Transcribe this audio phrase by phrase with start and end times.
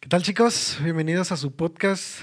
[0.00, 0.78] ¿Qué tal, chicos?
[0.82, 2.22] Bienvenidos a su podcast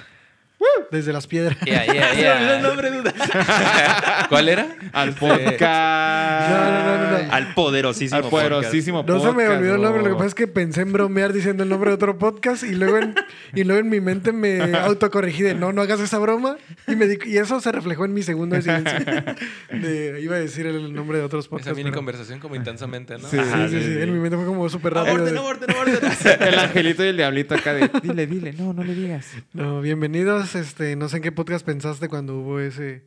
[0.92, 1.58] desde las piedras.
[1.66, 2.68] Ya, ya, Se me olvidó el ya.
[2.68, 3.14] nombre, duda.
[4.30, 4.68] ¿Cuál era?
[4.92, 6.50] Al podcast.
[6.50, 7.34] No, no, no, no, no.
[7.34, 8.18] Al poderosísimo.
[8.24, 10.82] Al poderosísimo No se me podcast, olvidó el nombre, lo que pasa es que pensé
[10.82, 13.16] en bromear diciendo el nombre de otro podcast y luego en,
[13.56, 16.58] y luego en mi mente me autocorregí de no, no hagas esa broma
[16.88, 18.94] y, me di- y eso se reflejó en mi segundo de silencio.
[19.72, 21.68] De- iba a decir el nombre de otros podcasts.
[21.72, 23.28] Esa mini pero- conversación como intensamente, ¿no?
[23.28, 23.38] Sí.
[23.38, 25.16] Sí, sí, sí, en mi mente fue como súper rápido.
[25.16, 26.48] Aborten, de- aborten, aborten.
[26.48, 29.28] El angelito y el diablito acá de dile, dile, no, no le digas.
[29.54, 30.56] No, bienvenidos.
[30.64, 33.04] Este, no sé en qué podcast pensaste cuando hubo ese.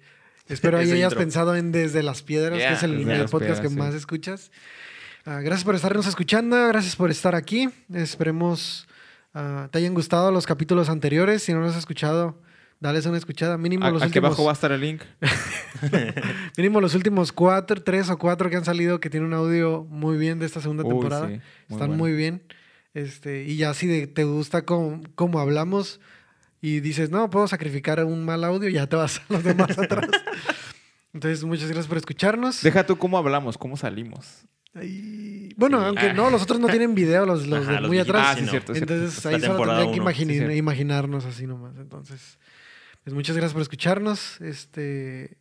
[0.48, 1.20] Espero ahí Ese hayas intro.
[1.20, 3.77] pensado en Desde las Piedras, Yeah, que es el, el podcast Piedras, que sí.
[3.77, 4.51] más escuchas.
[5.24, 7.69] Ah, gracias por estarnos escuchando, gracias por estar aquí.
[7.92, 8.87] Esperemos
[9.34, 11.42] ah, te hayan gustado los capítulos anteriores.
[11.42, 12.41] Si no los has escuchado,
[12.79, 13.59] dales una escuchada.
[13.59, 15.02] Mínimo los Aquí últimos, abajo va a estar el link.
[16.57, 20.16] mínimo los últimos cuatro, tres o cuatro que han salido que tienen un audio muy
[20.16, 21.27] bien de esta segunda Uy, temporada.
[21.27, 21.95] sí, muy Están bueno.
[21.96, 22.43] muy bien.
[22.95, 26.01] Este, y ya si de- te gusta cómo, cómo hablamos
[26.68, 30.09] y dices, no, puedo sacrificar un mal audio, ya te vas a los demás atrás.
[31.12, 32.62] Entonces, muchas gracias por escucharnos.
[32.62, 34.45] Deja tú cómo hablamos, cómo salimos.
[34.82, 35.86] Y- bueno, Sí.
[35.86, 38.26] aunque no, los otros no tienen video, los, los Ajá, de los muy atrás.
[38.30, 38.50] Ah, sí, no.
[38.50, 38.74] cierto.
[38.74, 38.92] cierto.
[38.95, 40.52] Entonces Esta ahí solo tendría que sí, cierto.
[40.52, 41.76] imaginarnos así nomás.
[41.78, 42.38] Entonces,
[43.04, 44.40] pues muchas gracias por escucharnos.
[44.42, 45.38] Este,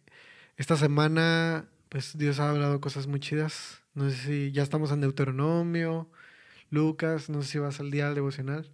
[0.57, 3.81] esta semana, pues Dios ha hablado cosas muy chidas.
[3.93, 6.09] No sé si ya estamos en Deuteronomio,
[6.69, 8.71] Lucas, no sé si vas al día al devocional.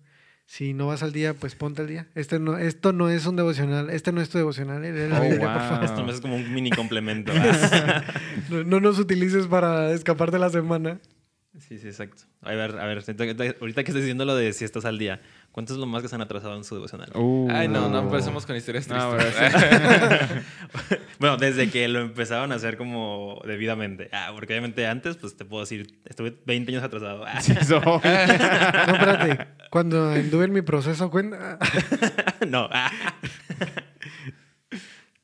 [0.54, 2.08] Si no vas al día, pues ponte al día.
[2.14, 5.24] Este no, esto no es un devocional, este no es tu devocional, eh, la Oh,
[5.24, 5.86] Biblia, por favor.
[5.86, 7.32] Esto es como un mini complemento.
[8.50, 11.00] No, no nos utilices para escapar de la semana.
[11.58, 12.24] sí, sí, exacto.
[12.42, 13.24] A ver, a ver, ahorita
[13.62, 15.22] ahorita que estás diciendo lo de si estás al día,
[15.52, 17.12] ¿cuánto es lo más que se han atrasado en su devocional?
[17.16, 17.48] Uh.
[17.52, 19.54] Ay, no, no empecemos con historias No, tristes.
[21.20, 24.10] Bueno, desde que lo empezaron a hacer como debidamente.
[24.12, 27.24] Ah, porque obviamente antes, pues te puedo decir, estuve 20 años atrasado.
[27.26, 27.80] Ah, Sí, soy.
[27.84, 29.48] No, espérate.
[29.70, 31.60] Cuando anduve en mi proceso, cuenta.
[32.48, 32.68] no.
[32.72, 32.92] ah.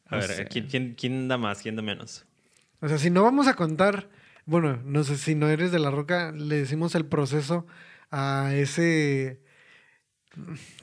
[0.09, 0.47] A No ver.
[0.49, 1.61] ¿quién, quién, quién da más?
[1.61, 2.25] ¿Quién da menos?
[2.79, 4.09] O sea, si no vamos a contar,
[4.45, 7.65] bueno, no sé si no eres de la roca, le decimos el proceso
[8.11, 9.41] a ese.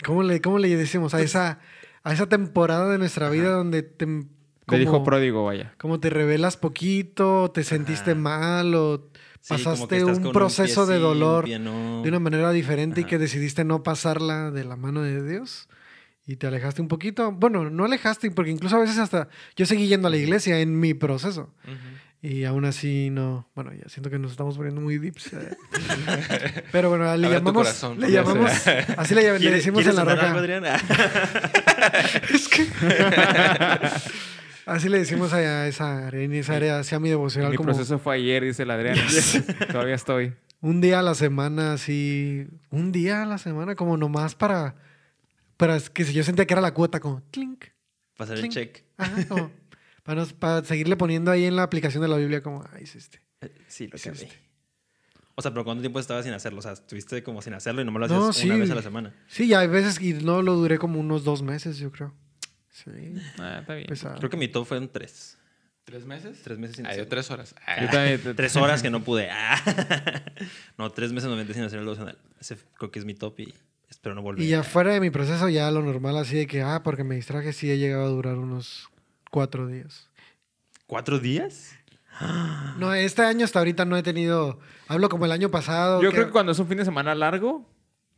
[0.05, 1.15] ¿Cómo le, cómo le decimos?
[1.15, 1.61] A esa,
[2.03, 4.07] a esa temporada de nuestra vida donde te.
[4.67, 5.75] Te dijo pródigo, vaya.
[5.77, 8.21] como te revelas poquito, te sentiste Ajá.
[8.21, 9.11] mal o
[9.47, 12.03] pasaste un proceso pie de sí, un dolor no.
[12.03, 15.69] de una manera diferente y que decidiste no pasarla de la mano de Dios
[16.27, 17.33] y te alejaste un poquito.
[17.33, 20.81] Bueno, no alejaste porque incluso a veces hasta yo seguí yendo a la iglesia en
[20.81, 21.51] mi proceso
[22.27, 23.47] y aún así no.
[23.55, 25.33] Bueno, ya siento que nos estamos poniendo muy deeps.
[25.35, 25.57] eh.
[26.73, 28.51] Pero bueno, le llamamos, corazón, le llamamos,
[28.97, 30.33] así le, le ¿Quieres, decimos ¿quieres en la roca.
[30.33, 30.65] Adrián?
[30.67, 30.79] Ah,
[32.33, 32.67] Es que
[34.67, 37.99] así le decimos a esa área, en esa área, hacia mi devocional Mi como proceso
[37.99, 38.97] fue ayer, dice el Adrián.
[39.71, 40.33] Todavía estoy.
[40.61, 44.77] un día a la semana, así, un día a la semana, como nomás para,
[45.59, 47.67] para que si yo sentía que era la cuota, como clink,
[48.17, 48.83] Pasar el check.
[48.97, 49.51] ajá, como,
[50.05, 52.95] para, nos- para seguirle poniendo ahí en la aplicación de la Biblia, como, ay, es
[52.95, 53.21] este.
[53.41, 54.29] Eh, Sí, lo este.
[55.35, 56.61] O sea, pero ¿cuánto tiempo estabas sin hacerlo?
[56.61, 58.83] O sea, estuviste como sin hacerlo y nomás lo hacías No, una vez a la
[58.83, 59.13] semana.
[59.27, 62.15] Sí, ya hay veces que no lo duré como unos dos meses, yo creo.
[62.71, 62.91] Sí,
[63.41, 63.89] Ah, está bien.
[63.89, 64.17] pesado.
[64.19, 65.37] Creo que mi top fue en tres.
[65.85, 66.41] ¿Tres meses?
[66.43, 67.09] Tres meses sin Ah, yo hacerlo.
[67.11, 67.55] tres horas.
[67.67, 68.37] Ah, Yo también.
[68.37, 69.29] Tres horas que no pude.
[69.31, 69.57] Ah.
[70.79, 72.17] No, tres meses me metí sin hacer el devocional.
[72.41, 73.55] Ese creo que es mi top y
[73.91, 74.45] espero no volver.
[74.45, 77.17] Y ya fuera de mi proceso, ya lo normal así de que, ah, porque me
[77.17, 78.89] distraje, sí he llegado a durar unos
[79.35, 80.09] cuatro días.
[80.87, 81.77] ¿Cuatro días?
[82.79, 86.01] No, este año hasta ahorita no he tenido, hablo como el año pasado.
[86.01, 87.69] Yo creo que cuando es un fin de semana largo,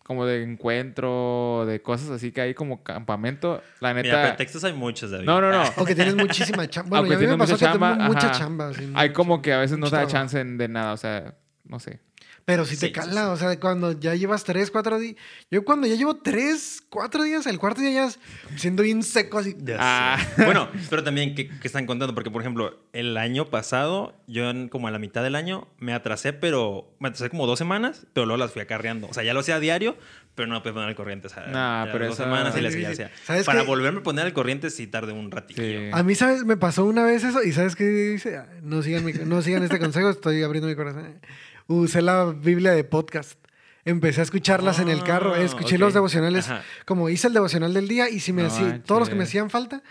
[0.05, 4.23] como de encuentro, de cosas así que hay como campamento, la Mira, neta.
[4.29, 5.25] pretextos hay muchos, David.
[5.25, 5.63] No, no, no.
[5.79, 6.91] O que tienes muchísima chamba.
[7.01, 8.69] Bueno, Aunque a mí me pasó mucha que chamba, tengo mucha chamba.
[8.69, 11.35] así, Hay mucho- como que a veces no te da chance de nada, o sea,
[11.65, 12.01] no sé.
[12.47, 13.29] Pero si te Sí, cala, sí.
[13.33, 15.17] o sea, cuando ya llevas tres, cuatro días.
[15.51, 18.21] Yo cuando ya llevo tres, cuatro días, el cuarto día ya es
[18.57, 19.57] siendo bien seco así.
[19.81, 20.17] Ah.
[20.37, 22.15] Bueno, pero también, ¿qué, qué están contando?
[22.15, 25.93] Porque, por ejemplo, el año pasado, yo en- como a la mitad del año me
[25.93, 29.09] atrasé, pero me atrasé como dos semanas, pero luego las fui acarreando.
[29.09, 29.97] O sea, ya lo hacía a diario,
[30.37, 31.27] pero no me poner al corriente.
[31.27, 32.89] O sea, Nah, pero dos semanas y sí, seguía.
[32.91, 32.93] sí.
[32.93, 33.67] o sea, ¿Sabes Para qué?
[33.67, 35.61] volverme a poner al corriente sí tardé un ratillo.
[35.65, 35.91] Sí.
[35.93, 36.45] A mí, ¿sabes?
[36.45, 38.41] Me pasó una vez eso y ¿sabes qué dice?
[38.63, 41.19] No sigan, mi- no sigan este consejo, estoy abriendo mi corazón.
[41.69, 43.39] Usé la Biblia de podcast.
[43.85, 45.35] Empecé a escucharlas en el carro.
[45.35, 46.49] Ah, Escuché los devocionales.
[46.49, 46.63] Ajá.
[46.85, 49.25] Como hice el devocional del día y si me No hacía- todos los que me
[49.25, 49.83] hacían falta,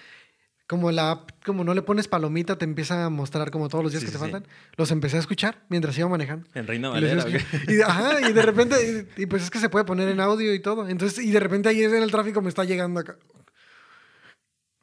[0.68, 3.94] como la app, como no le pones palomita, te empieza a mostrar como todos los
[3.94, 4.45] días Sí, que te sí, faltan.
[4.77, 6.48] Los empecé a escuchar mientras iba manejando.
[6.56, 7.24] En Reina Valera.
[7.68, 10.54] y, ajá, y de repente, y, y pues es que se puede poner en audio
[10.54, 10.89] y todo.
[10.89, 13.16] Entonces, y de repente ahí en el tráfico me está llegando acá.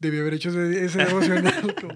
[0.02, 1.74] Debí haber hecho ese, ese devocional.
[1.80, 1.94] como-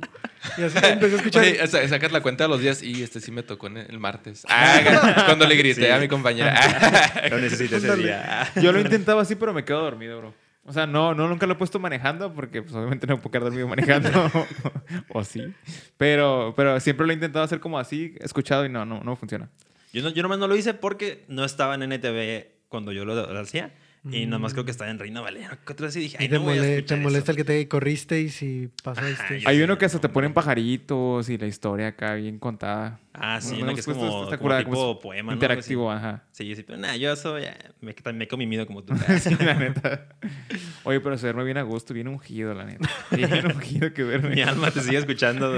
[0.59, 1.43] y así empecé a escuchar.
[1.43, 3.99] Oye, sa- sacas la cuenta de los días y este sí me tocó en el
[3.99, 4.45] martes.
[4.49, 5.91] Ah, cuando le grité Sí.
[5.91, 6.55] a mi compañera.
[7.31, 8.49] Lo necesito ese día.
[8.63, 10.35] Yo lo intentaba así, pero me quedo dormido, bro.
[10.65, 13.45] O sea, no, no nunca lo he puesto manejando porque pues, obviamente no puedo quedar
[13.45, 14.09] dormido manejando.
[15.11, 15.43] o sí.
[15.97, 19.49] Pero, pero siempre lo he intentado hacer como así, escuchado y no, no, no funciona.
[19.93, 23.15] Yo, no, yo nomás no lo hice porque no estaba en NTV cuando yo lo,
[23.33, 23.73] lo hacía.
[24.11, 25.59] Y nomás creo que estaba en Reina Valera.
[25.67, 25.97] ¿Qué otra vez?
[25.97, 27.33] Y dije, Y ay, te, no voy a mole- escuchar te molesta eso.
[27.33, 29.13] el que te corriste y si pasaste.
[29.13, 32.15] Ajá, yo Hay sí, uno que hasta no, te ponen pajaritos y la historia acá
[32.15, 33.01] bien contada.
[33.15, 35.37] Ah, sí, No, una no, que es como, está como curada, tipo como poema, ¿no?
[35.37, 36.23] Interactivo, ajá.
[36.33, 38.95] Sí, sí, pero nada, yo eso ya me, me comí miedo como tú.
[39.21, 40.07] Sí, la neta.
[40.85, 42.89] Oye, pero se duerme bien a gusto, bien ungido, la neta.
[43.11, 44.45] Bien ungido que Mi duerme.
[44.45, 45.57] alma te sigue escuchando.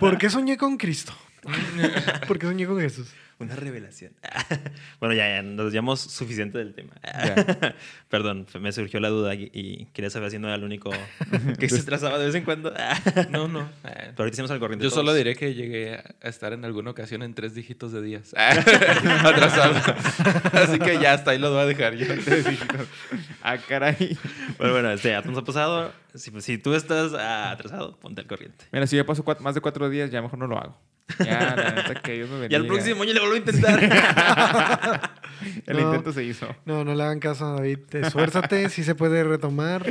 [0.00, 1.12] ¿Por qué soñé con Cristo?
[2.26, 3.12] ¿Por qué soñé con Jesús?
[3.40, 4.12] Una revelación.
[5.00, 6.94] bueno, ya, ya, nos desviamos suficiente del tema.
[8.08, 10.90] Perdón, me surgió la duda y, y quería saber si no era el único
[11.58, 12.74] que se trazaba de vez en cuando.
[13.30, 13.70] No, no.
[13.82, 14.84] Pero ahorita hicimos al corriente.
[14.84, 18.34] Yo solo diré que llegué a estar en alguna ocasión en tres dígitos de días.
[18.36, 19.74] Atrasado.
[20.52, 22.06] Así que ya hasta ahí lo voy a dejar yo.
[23.52, 24.18] Ah, caray.
[24.58, 25.92] Bueno, bueno, este, ya nos ha pasado.
[26.14, 28.64] Si, si tú estás ah, atrasado, ponte al corriente.
[28.72, 30.78] Mira, si ya pasó cuat- más de cuatro días, ya mejor no lo hago.
[31.24, 33.80] Ya, la neta, que Dios me Y al próximo año le vuelvo a intentar.
[35.66, 35.82] El No.
[35.88, 36.46] intento se hizo.
[36.64, 37.78] No, no le hagan caso a David.
[37.92, 39.84] Esfuérzate, sí se puede retomar.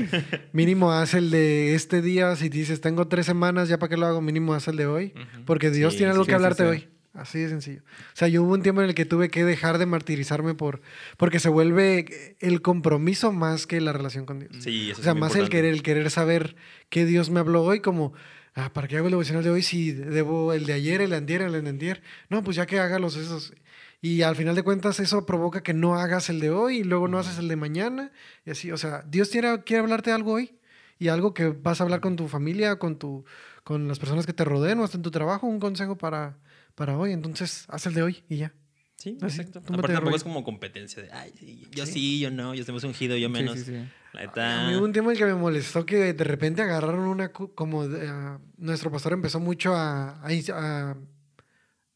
[0.51, 2.35] Mínimo haz el de este día.
[2.35, 4.21] Si dices, tengo tres semanas, ¿ya para qué lo hago?
[4.21, 5.13] Mínimo haz el de hoy.
[5.45, 6.69] Porque Dios Sí, tiene algo sí, que sí, hablarte sí.
[6.69, 6.89] hoy.
[7.17, 7.81] Así de sencillo.
[7.81, 10.81] O sea, yo hubo un tiempo en el que tuve que dejar de martirizarme por...
[11.17, 14.51] Porque se vuelve el compromiso más que la relación con Dios.
[14.59, 16.55] Sí, eso O sea, es más el querer, el querer saber
[16.89, 18.13] qué Dios me habló hoy, como,
[18.53, 21.17] ah, ¿para qué hago el devocional de hoy si debo el de ayer, el de
[21.17, 22.03] antier, el de antier?
[22.29, 23.51] No, pues ya que haga los esos.
[23.99, 27.07] Y al final de cuentas eso provoca que no hagas el de hoy y luego
[27.07, 28.11] no haces el de mañana.
[28.45, 30.55] Y así, o sea, Dios quiere, quiere hablarte algo hoy
[30.99, 33.25] y algo que vas a hablar con tu familia, con, tu,
[33.63, 36.37] con las personas que te rodeen o hasta en tu trabajo, un consejo para,
[36.77, 37.11] para hoy.
[37.11, 38.53] Entonces, haz el de hoy y ya.
[38.95, 39.61] Sí, Así, exacto.
[39.61, 41.91] túmbate Aparte tampoco es como competencia de, ay, sí, yo Sí.
[41.93, 42.19] sí.
[42.19, 43.55] yo no, yo estoy más ungido, yo menos.
[43.59, 43.89] Sí, sí, sí.
[44.13, 47.01] La A mí hubo un tiempo en el que me molestó que de repente agarraron
[47.07, 47.29] una...
[47.31, 50.95] Como de, ah, nuestro pastor empezó mucho a, a a-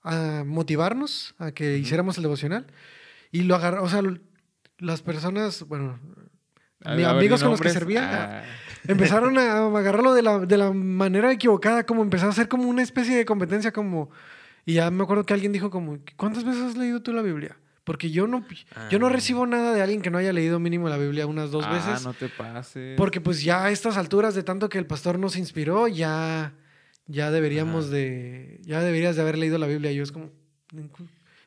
[0.04, 2.68] a motivarnos a que hiciéramos el devocional.
[3.32, 3.86] Y lo agarraron...
[3.86, 4.02] O sea,
[4.78, 6.00] las personas, bueno,
[6.96, 8.44] mis amigos con los que servían Ah,
[8.88, 12.84] empezaron a agarrarlo de la, de la manera equivocada, como empezó a ser como una
[12.84, 14.12] especie de competencia, como...
[14.66, 17.58] Y ya me acuerdo que alguien dijo como, ¿cuántas veces has leído tú la Biblia?
[17.84, 18.46] Porque yo no,
[18.92, 19.10] yo no Ah.
[19.10, 22.06] recibo nada de alguien que no haya leído mínimo la Biblia unas dos ah, veces.
[22.06, 22.96] no te pases.
[22.96, 26.54] Porque pues ya a estas alturas de tanto que el pastor nos inspiró, ya,
[27.08, 29.92] ya deberíamos de, ya deberías de haber leído la Biblia.
[29.92, 30.30] Y yo es como,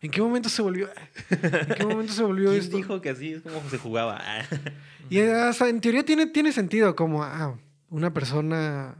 [0.00, 0.88] ¿en, qué momento se volvió?
[1.30, 2.76] ¿En qué momento se volvió ¿Quién esto?
[2.76, 4.20] dijo que así es como se jugaba?
[5.10, 7.58] Y hasta en teoría tiene, tiene sentido, como ah,
[7.90, 8.96] una persona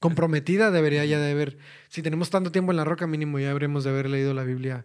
[0.00, 3.84] comprometida debería ya de haber, si tenemos tanto tiempo en la roca, mínimo ya habremos
[3.84, 4.84] de haber leído la Biblia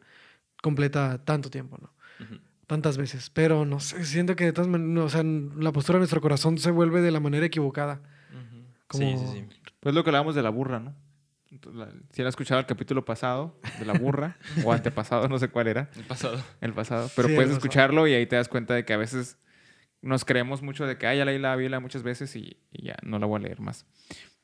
[0.61, 1.91] completa tanto tiempo, ¿no?
[2.67, 3.29] Tantas veces.
[3.29, 6.57] Pero no sé, siento que de todas maneras, o sea, la postura de nuestro corazón
[6.57, 8.01] se vuelve de la manera equivocada.
[8.87, 9.45] Como, Sí, sí, sí.
[9.79, 10.95] Pues lo que hablábamos de la burra, ¿no?
[12.11, 15.89] Si han escuchado el capítulo pasado de la burra, o antepasado, no sé cuál era,
[15.95, 16.41] El pasado.
[16.61, 17.57] el pasado, pero Sí, puedes pasado.
[17.57, 19.37] escucharlo y ahí te das cuenta de que a veces
[20.01, 22.95] nos creemos mucho de que, ah, ya leí la Biblia muchas veces y, y ya
[23.03, 23.85] no la voy a leer más.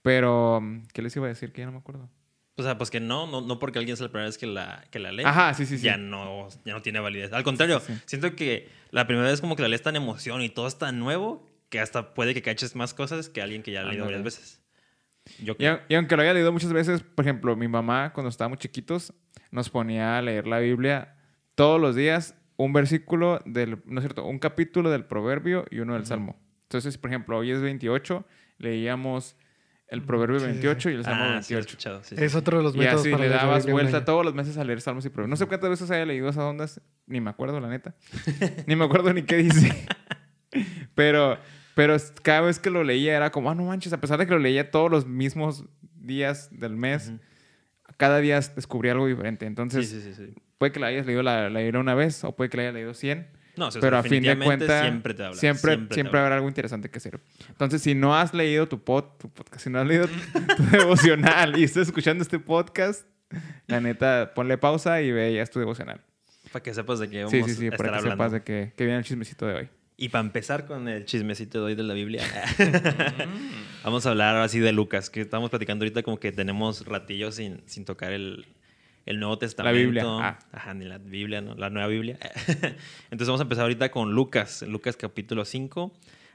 [0.02, 0.62] Pero,
[0.94, 1.52] ¿qué les iba a decir?
[1.52, 2.10] Que ya no me acuerdo.
[2.60, 4.84] O sea, pues que no, no, no porque alguien es la primera vez que la,
[4.92, 5.24] que la lee.
[5.26, 5.84] Ajá, sí, sí, sí.
[5.86, 7.32] Ya no, ya no tiene validez.
[7.34, 8.02] Al contrario, Sí, sí.
[8.06, 11.00] siento que la primera vez como que la lees tan emoción y todo es tan
[11.00, 14.24] nuevo que hasta puede que caches más cosas que alguien que ya ha leído varias
[14.24, 14.62] veces.
[15.44, 18.58] Yo Y, y aunque lo haya leído muchas veces, por ejemplo, mi mamá cuando estábamos
[18.60, 19.14] chiquitos
[19.52, 21.16] nos ponía a leer la Biblia
[21.56, 25.94] todos los días, un versículo del, no es cierto, un capítulo del proverbio y uno
[25.94, 26.40] del salmo.
[26.64, 28.26] Entonces, por ejemplo, hoy es 28,
[28.58, 29.36] leíamos
[29.90, 31.70] el proverbio Sí, sí, 28 y el salmo Ah, sí, lo he 28.
[31.70, 32.04] escuchado.
[32.04, 32.24] sí, sí.
[32.24, 34.06] Es otro de los Y métodos así para le dabas vuelta año.
[34.06, 35.30] todos los meses a leer salmos y proverbios.
[35.32, 37.96] No sé cuántas veces haya leído esas ondas, ni me acuerdo, la neta.
[38.68, 39.88] ni me acuerdo ni qué dice.
[40.96, 41.38] pero,
[41.76, 44.34] pero cada vez que lo leía era como, ah, no manches, a pesar de que
[44.34, 45.66] lo leía todos los mismos
[45.96, 47.14] días del mes,
[47.98, 49.46] cada día descubrí algo diferente.
[49.46, 50.34] Entonces, sí, sí, sí.
[50.58, 52.94] puede que la hayas leído la, la una vez o puede que la hayas leído
[52.94, 53.39] 100.
[53.60, 55.38] No, o sea, pero a fin de cuentas, siempre te habla.
[55.38, 56.22] siempre, siempre, te habla.
[56.22, 57.20] habrá algo interesante que hacer.
[57.50, 60.64] Entonces, si no has leído tu, pod, tu podcast, si no has leído tu, tu
[60.72, 63.06] devocional y estás escuchando este podcast,
[63.68, 66.00] la neta, ponle pausa y ve ya es tu devocional.
[66.54, 68.24] Para que sepas de qué vamos Sí, sí, sí, a para estar que hablando.
[68.24, 69.70] sepas de que, que viene el chismecito de hoy.
[69.98, 72.24] Y para empezar con el chismecito de hoy de la Biblia,
[73.84, 77.62] vamos a hablar así de Lucas, que estamos platicando ahorita como que tenemos ratillos sin,
[77.66, 78.48] sin tocar el,
[79.10, 79.80] el Nuevo Testamento.
[79.80, 80.40] Biblia, ah.
[80.52, 81.56] Ajá, ni la Biblia, ¿no?
[81.56, 82.20] La Nueva Biblia.
[83.10, 85.92] Entonces vamos a empezar ahorita con Lucas, Lucas capítulo 5.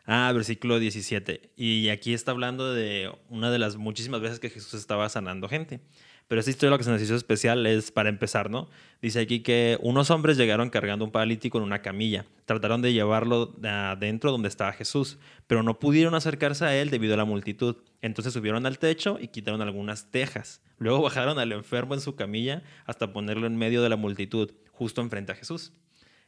[0.06, 1.52] Ah, versículo 17.
[1.56, 5.82] Y aquí está hablando de una de las muchísimas veces que Jesús estaba sanando gente.
[6.26, 8.68] Pero esta historia lo que se nos hizo especial es para empezar, ¿no?
[9.02, 12.24] Dice aquí que unos hombres llegaron cargando un paralítico en una camilla.
[12.46, 17.18] Trataron de llevarlo adentro donde estaba Jesús, pero no pudieron acercarse a él debido a
[17.18, 17.76] la multitud.
[18.00, 20.62] Entonces subieron al techo y quitaron algunas tejas.
[20.78, 25.02] Luego bajaron al enfermo en su camilla hasta ponerlo en medio de la multitud, justo
[25.02, 25.74] enfrente a Jesús.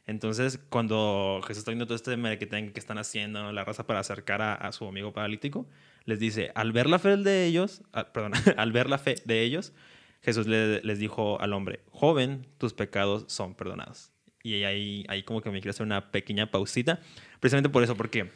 [0.07, 4.41] Entonces, cuando Jesús está viendo todo este que, que están haciendo la raza para acercar
[4.41, 5.67] a, a, su amigo paralítico,
[6.05, 9.41] les dice, al ver la fe de ellos, ah, perdón, al ver la fe de
[9.43, 9.73] ellos,
[10.21, 14.11] Jesús le, les dijo al hombre, joven, tus pecados son perdonados.
[14.43, 17.01] Y ahí, ahí como que me quiero hacer una pequeña pausita,
[17.39, 18.31] precisamente por eso, porque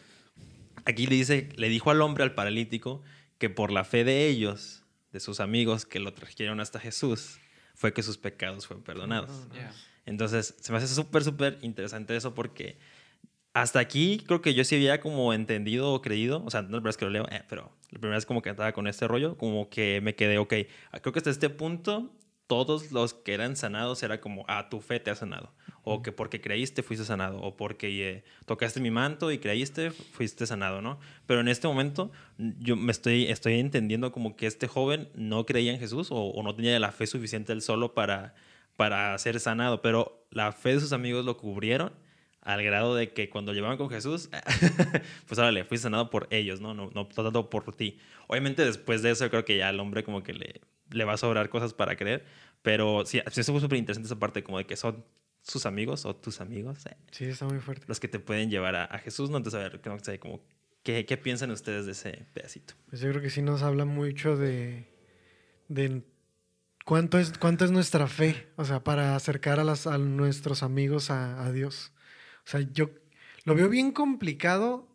[0.85, 3.01] aquí le, dice, le dijo al hombre, al paralítico,
[3.37, 7.39] que por la fe de ellos, de sus amigos que lo trajeron hasta Jesús,
[7.75, 9.47] fue que sus pecados fueron perdonados.
[10.05, 12.77] Entonces, se me hace súper, súper interesante eso porque
[13.53, 16.83] hasta aquí creo que yo sí había como entendido o creído, o sea, no es
[16.83, 19.37] verdad que lo leo, eh, pero la primera vez como que estaba con este rollo,
[19.37, 20.53] como que me quedé, ok,
[21.01, 22.11] creo que hasta este punto
[22.47, 25.53] todos los que eran sanados era como, ah, tu fe te ha sanado,
[25.83, 30.45] o que porque creíste fuiste sanado, o porque eh, tocaste mi manto y creíste fuiste
[30.45, 30.99] sanado, ¿no?
[31.27, 35.73] Pero en este momento yo me estoy, estoy entendiendo como que este joven no creía
[35.73, 38.33] en Jesús o, o no tenía la fe suficiente él solo para
[38.77, 41.93] para ser sanado, pero la fe de sus amigos lo cubrieron
[42.41, 44.29] al grado de que cuando llevaban con Jesús,
[45.27, 46.73] pues órale, fuiste sanado por ellos, ¿no?
[46.73, 47.99] No, no tanto por ti.
[48.27, 51.17] Obviamente después de eso creo que ya al hombre como que le, le va a
[51.17, 52.25] sobrar cosas para creer,
[52.61, 55.03] pero sí, eso fue súper interesante esa parte como de que son
[55.41, 56.85] sus amigos o tus amigos.
[56.85, 57.85] Eh, sí, está muy fuerte.
[57.87, 59.37] Los que te pueden llevar a, Jesús, ¿no?
[59.37, 60.41] Entonces, a ver, no sé, como,
[60.83, 62.75] ¿qué, ¿qué piensan ustedes de ese pedacito?
[62.89, 64.87] Pues yo creo que sí nos habla mucho de,
[65.67, 66.03] de
[66.85, 68.47] ¿Cuánto es, ¿Cuánto es nuestra fe?
[68.55, 71.91] O sea, para acercar a, las, a nuestros amigos a, Dios.
[72.45, 72.89] O sea, yo
[73.45, 74.87] lo veo bien complicado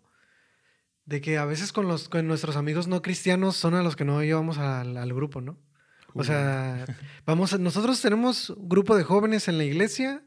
[1.05, 4.05] de que a veces con, los, con nuestros amigos no cristianos son a los que
[4.05, 5.59] no llevamos al, al grupo, ¿no?
[6.19, 6.87] O sea,
[7.27, 10.23] vamos, nosotros tenemos un grupo de jóvenes en la iglesia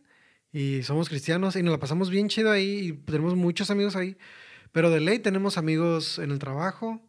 [0.51, 4.15] y somos cristianos y nos la pasamos bien chido ahí y tenemos muchos amigos ahí,
[4.71, 7.01] pero de ley tenemos amigos en el trabajo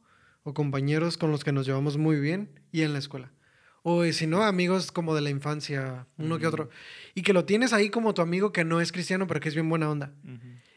[0.45, 3.33] o compañeros con los que nos llevamos muy bien y en la escuela.
[3.83, 6.69] O si no, amigos como de la infancia, uno que otro.
[7.15, 9.55] Y que lo tienes ahí como tu amigo que no es cristiano, pero que es
[9.55, 10.13] bien buena onda.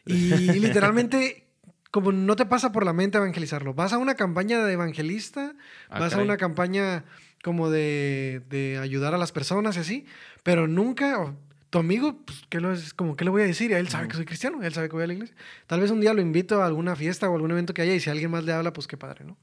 [0.06, 0.14] Y
[0.60, 1.48] literalmente,
[1.92, 3.74] como no te pasa por la mente evangelizarlo.
[3.74, 5.54] Vas a una campaña de evangelista,
[5.90, 7.04] ah, vas a una campaña
[7.44, 10.06] como de, de, ayudar a las personas y así,
[10.44, 11.36] pero nunca,
[11.70, 13.74] tu amigo, pues, ¿qué, lo es, como, ¿qué le voy a decir?
[13.74, 15.36] Él sabe que soy cristiano, él sabe que voy a la iglesia.
[15.68, 18.00] Tal vez un día lo invito a alguna fiesta o algún evento que haya y
[18.00, 19.38] si alguien más le habla, pues qué padre, ¿no?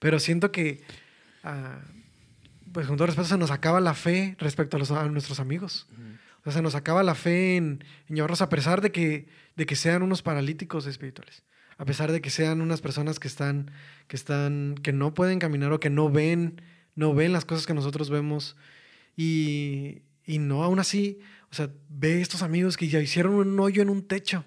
[0.00, 0.82] Pero siento que...
[1.44, 1.78] Ah,
[2.72, 5.86] pues con todo respeto, se nos acaba la fe respecto a, los, a nuestros amigos.
[6.40, 9.76] O sea, se nos acaba la fe en, llevarlos a pesar de que, de que
[9.76, 11.42] sean unos paralíticos espirituales.
[11.76, 13.70] A pesar de que sean unas personas que están,
[14.08, 16.60] que están, que no pueden caminar o que no ven,
[16.94, 18.56] no ven las cosas que nosotros vemos.
[19.16, 21.20] Y, y no, aún así,
[21.50, 24.44] o sea, ve estos amigos que ya hicieron un hoyo en un techo.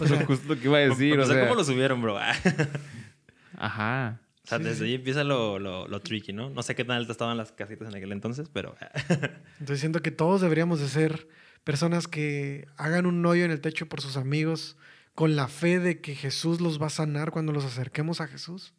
[0.00, 1.18] O sea, justo lo que iba a decir.
[1.18, 2.18] O sea, ¿cómo lo subieron, bro?
[3.58, 4.20] Ajá.
[4.48, 6.48] O sea, desde ahí empieza lo, lo, lo, tricky, ¿no?
[6.48, 8.74] No sé qué tan altas estaban las casitas en aquel entonces, pero...
[9.60, 11.28] entonces siento que todos deberíamos de ser
[11.64, 14.78] personas que hagan un hoyo en el techo por sus amigos
[15.14, 18.72] con la fe de que Jesús los va a sanar cuando los acerquemos a Jesús.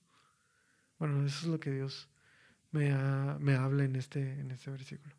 [0.98, 2.10] Bueno, eso es lo que Dios
[2.72, 2.92] me,
[3.38, 5.14] me habla en este, en este versículo.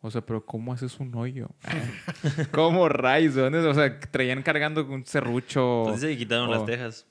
[0.00, 1.48] O sea, pero ¿cómo haces un hoyo?
[2.50, 3.36] ¿Cómo rayos?
[3.36, 5.82] O sea, traían cargando un serrucho.
[5.82, 7.06] Entonces se quitaron las tejas.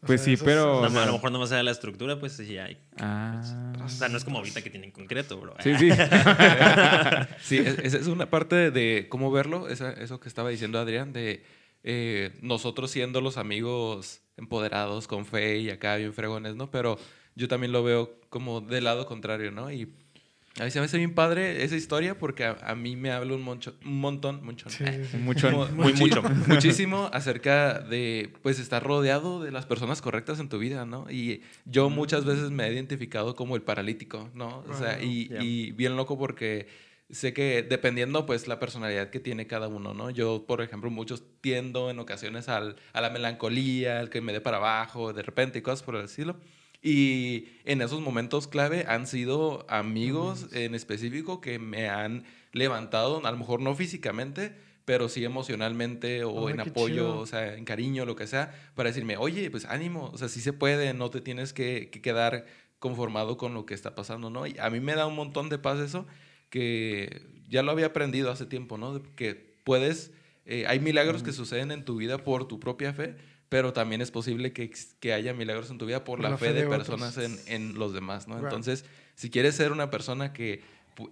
[0.00, 0.84] Pues sí, pero.
[0.84, 2.78] a lo mejor no más allá de la estructura, pues sí hay.
[2.98, 3.72] Ah.
[3.84, 5.54] O sea, no es como ahorita que tienen concreto, bro.
[5.62, 5.90] Sí, sí.
[7.40, 11.44] sí, esa es una parte de cómo verlo, eso que estaba diciendo Adrián, de
[11.82, 16.70] eh, nosotros siendo los amigos empoderados con fe y acá bien fregones, ¿no?
[16.70, 16.98] Pero
[17.36, 19.70] yo también lo veo como del lado contrario, ¿no?
[19.70, 19.94] Y
[20.58, 23.46] a mí se me hace bien padre esa historia porque a, mí me habla un,
[23.46, 24.68] un montón, mucho,
[25.20, 30.58] mucho, muy, mucho, muchísimo acerca de, pues, estar rodeado de las personas correctas en tu
[30.58, 31.10] vida, ¿no?
[31.10, 34.64] Y yo muchas veces me he identificado como el paralítico, ¿no?
[34.68, 36.68] O sea, y, y bien loco porque
[37.10, 40.10] sé que dependiendo, pues, la personalidad que tiene cada uno, ¿no?
[40.10, 44.40] Yo, por ejemplo, muchos tiendo en ocasiones al, a la melancolía, al que me dé
[44.40, 46.36] para abajo de repente y cosas por el estilo.
[46.86, 53.30] Y en esos momentos clave han sido amigos en específico que me han levantado, a
[53.32, 58.14] lo mejor no físicamente, pero sí emocionalmente o en apoyo, o sea, en cariño, lo
[58.14, 61.52] que sea, para decirme, oye, pues ánimo, o sea, sí se puede, no te tienes
[61.52, 62.46] que, quedar
[62.78, 64.46] conformado con lo que está pasando, ¿no?
[64.46, 66.06] Y a mí me da un montón de paz eso,
[66.50, 69.02] que ya lo había aprendido hace tiempo, ¿no?
[69.16, 70.12] Que puedes
[70.48, 73.16] eh, hay milagros que suceden en tu vida por tu propia fe,
[73.48, 76.66] pero también es posible que, que haya milagros en tu vida por, la, fe, de,
[76.66, 78.38] personas en, en, los demás, ¿no?
[78.38, 78.84] Entonces,
[79.14, 80.62] si quieres ser una persona que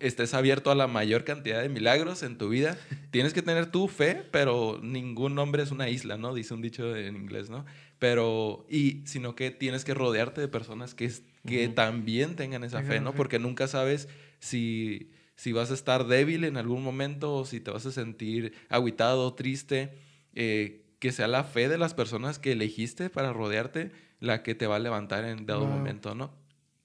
[0.00, 2.78] estés abierto a la mayor cantidad de milagros en tu vida,
[3.10, 6.34] tienes que tener tu fe, pero ningún hombre es una isla, ¿no?
[6.34, 7.64] Dice un dicho en inglés, ¿no?
[7.98, 11.10] Pero, y, sino que tienes que rodearte de personas que,
[11.46, 13.14] que también tengan esa fe, ¿no?
[13.14, 14.08] Porque nunca sabes
[14.40, 18.54] si, si vas a estar débil en algún momento o si te vas a sentir
[18.68, 19.94] aguitado, triste.
[20.34, 24.66] Eh, que sea la fe de las personas que elegiste para rodearte la que te
[24.66, 26.32] va a levantar en dado momento, ¿no?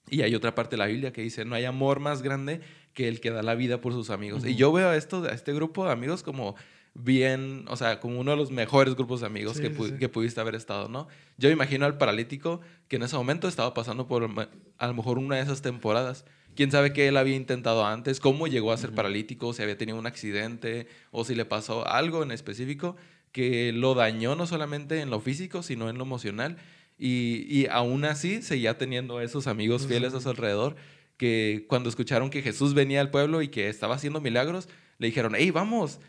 [0.09, 2.59] Y hay otra parte de la Biblia que dice, no hay amor más grande
[2.93, 4.45] que el que da la vida por sus amigos.
[4.45, 6.57] Y yo veo a, esto, a este grupo de amigos como
[6.93, 10.55] bien, o sea, como uno de los mejores grupos de amigos que, que, pudiste haber
[10.55, 11.07] estado, ¿no?
[11.37, 12.59] Yo imagino al paralítico
[12.89, 14.29] que en ese momento estaba pasando por
[14.77, 16.25] a lo mejor una de esas temporadas.
[16.57, 19.97] Quién sabe qué él había intentado antes, cómo llegó a ser paralítico, si había tenido
[19.97, 22.97] un accidente o si le pasó algo en específico
[23.31, 26.57] que lo dañó no solamente en lo físico, sino en lo emocional.
[26.97, 30.75] Y, y aún así seguía teniendo esos amigos fieles a su alrededor
[31.19, 34.69] que cuando escucharon que Jesús venía al pueblo y que estaba haciendo milagros,
[34.99, 35.99] le dijeron, hey, vamos.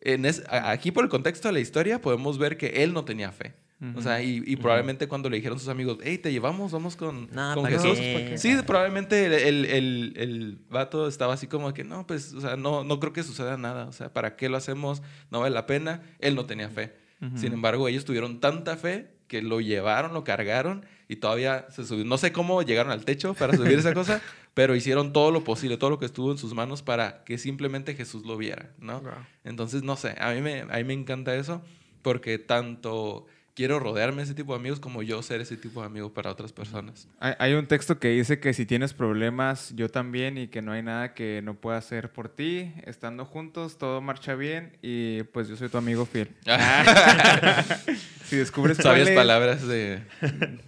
[0.00, 3.54] En aquí por el contexto de la historia podemos ver que él no tenía fe.
[3.94, 7.64] O sea, y, probablemente cuando le dijeron sus amigos, hey, te llevamos, vamos con, con
[7.66, 7.96] Jesús.
[8.34, 12.82] Sí, probablemente el, el, el, vato estaba así como que, no, pues, o sea, no,
[12.82, 13.86] no creo que suceda nada.
[13.86, 15.02] O sea, ¿para qué lo hacemos?
[15.30, 16.02] No vale la pena.
[16.18, 16.96] Él no tenía fe.
[17.34, 22.04] Sin embargo, ellos tuvieron tanta fe que lo llevaron, lo cargaron y todavía se subió.
[22.04, 24.22] No sé cómo llegaron al techo para subir esa cosa,
[24.54, 27.94] pero hicieron todo lo posible, todo lo que estuvo en sus manos para que simplemente
[27.94, 29.02] Jesús lo viera, ¿no?
[29.44, 31.60] Entonces, no sé, a mí, me, a mí me encanta eso
[32.02, 33.26] porque tanto
[33.58, 36.30] quiero rodearme de ese tipo de amigos como yo ser ese tipo de amigo para
[36.30, 37.08] otras personas.
[37.18, 40.84] Hay, un texto que dice que si tienes problemas, yo también, y que no hay
[40.84, 42.72] nada que no pueda hacer por ti.
[42.84, 46.28] Estando juntos, todo marcha bien y pues yo soy tu amigo fiel.
[48.26, 50.04] si descubres Sabias palabras de...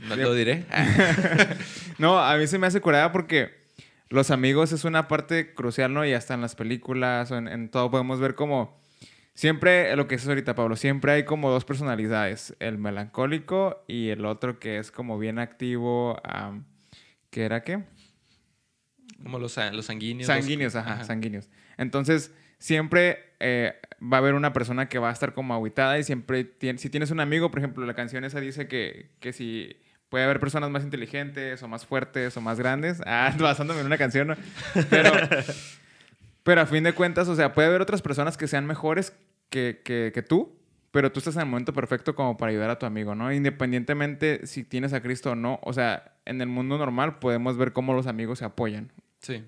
[0.09, 0.65] No lo diré.
[1.99, 3.53] no, a mí se me hace curada porque
[4.09, 6.05] los amigos es una parte crucial, ¿no?
[6.05, 8.80] Y hasta en las películas o en, en todo podemos ver como
[9.41, 14.27] Siempre, lo que es ahorita, Pablo, siempre hay como dos personalidades, el melancólico y el
[14.27, 16.21] otro que es como bien activo,
[17.31, 17.83] ¿qué era qué?
[19.23, 20.27] Como los, los sanguíneos.
[20.27, 21.49] Sanguíneos, ajá, sanguíneos.
[21.79, 26.05] Entonces, siempre eh, va a haber una persona que va a estar como aguitada y
[26.05, 29.75] siempre, tiene, si tienes un amigo, por ejemplo, la canción esa dice que, que si
[30.11, 33.97] puede haber personas más inteligentes o más fuertes o más grandes, ah, basándome en una
[33.97, 34.35] canción, ¿no?
[34.91, 35.13] Pero...
[36.43, 39.13] Pero a fin de cuentas, o sea, puede haber otras personas que sean mejores
[39.51, 40.57] que, que, tú,
[40.91, 43.33] pero tú estás en el momento perfecto como para ayudar a tu amigo, ¿no?
[43.33, 47.73] Independientemente si tienes a Cristo o no, o sea, en el mundo normal podemos ver
[47.73, 48.93] cómo los amigos se apoyan.
[49.19, 49.45] Sí.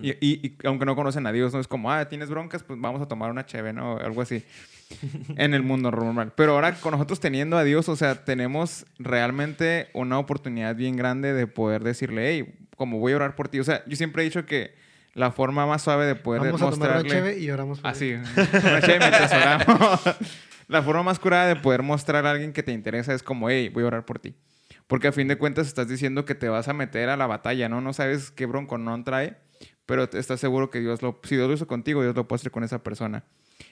[0.00, 3.00] y, y, aunque no conocen a Dios, no es como, ah, tienes broncas, pues vamos
[3.02, 3.96] a tomar una cheve, ¿no?
[3.96, 4.44] Algo así.
[5.36, 6.32] en el mundo normal.
[6.36, 11.32] Pero ahora con nosotros teniendo a Dios, o sea, tenemos realmente una oportunidad bien grande
[11.32, 13.60] de poder decirle, hey, como voy a orar por ti.
[13.60, 14.74] O sea, yo siempre he dicho que
[15.16, 18.12] la forma más suave de poder Vamos a tomar una cheve y oramos por Así,
[18.12, 19.32] una cheve mientras
[19.66, 20.00] oramos.
[20.68, 23.70] la forma más curada de poder mostrar a alguien que te interesa es como, hey,
[23.70, 24.34] voy a orar por ti.
[24.86, 27.70] Porque a fin de cuentas estás diciendo que te vas a meter a la batalla,
[27.70, 27.80] ¿no?
[27.80, 29.38] No sabes qué bronco no trae,
[29.86, 31.18] pero estás seguro que Dios lo...
[31.24, 33.24] Si Dios lo hizo contigo, Dios lo puede hacer con esa persona.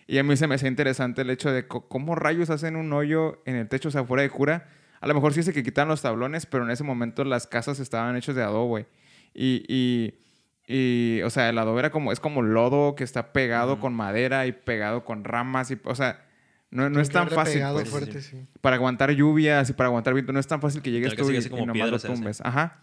[0.07, 3.43] Y a mí se me hace interesante el hecho de cómo rayos hacen un hoyo
[3.45, 4.71] en el techo, o sea, fuera de cura.
[5.03, 7.81] A lo mejor sí se que quitan los tablones, pero en ese momento las casas
[7.81, 8.87] estaban hechas de adobe.
[9.35, 10.24] Y, y
[10.67, 14.47] y, o sea, el adobe era como, es como lodo que está pegado con madera
[14.47, 15.71] y pegado con ramas.
[15.71, 16.25] Y, o sea,
[16.71, 17.63] no, no es tan fácil.
[17.73, 21.31] Pues, Para aguantar lluvias y para aguantar viento, no es tan fácil que llegues tú
[21.31, 22.41] y, y, nomás lo tumbes.
[22.41, 22.79] Ajá.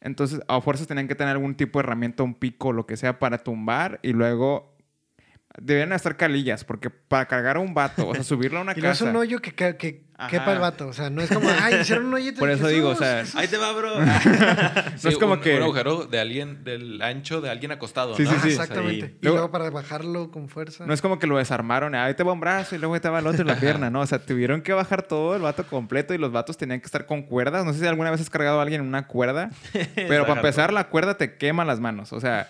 [0.00, 3.18] Entonces, a fuerzas tenían que tener algún tipo de herramienta, un pico, lo que sea,
[3.18, 4.75] para tumbar y luego
[5.60, 8.80] Deberían estar calillas, porque para cargar a un vato, o sea, subirlo a una y
[8.80, 8.86] casa.
[9.04, 10.88] No es un hoyo que, que quepa el vato.
[10.88, 12.38] O sea, no es como, ay, hicieron un hoyito.
[12.38, 14.00] Por eso digo, o sea, ahí te va, bro.
[14.00, 15.56] no es como que.
[15.56, 18.16] Un agujero de alguien, del ancho de alguien acostado.
[18.16, 18.30] Sí, ¿no?
[18.32, 18.48] sí, sí.
[18.48, 19.16] Exactamente.
[19.20, 20.86] y luego, para bajarlo con fuerza.
[20.86, 23.08] No es como que lo desarmaron, ahí te va un brazo y luego ahí te
[23.08, 24.00] va el otro y la pierna, ¿no?
[24.00, 27.06] O sea, tuvieron que bajar todo el vato completo y los vatos tenían que estar
[27.06, 27.64] con cuerdas.
[27.64, 29.50] No sé si alguna vez has cargado a alguien en una cuerda,
[29.94, 32.12] pero para empezar, la cuerda te quema las manos.
[32.12, 32.48] O sea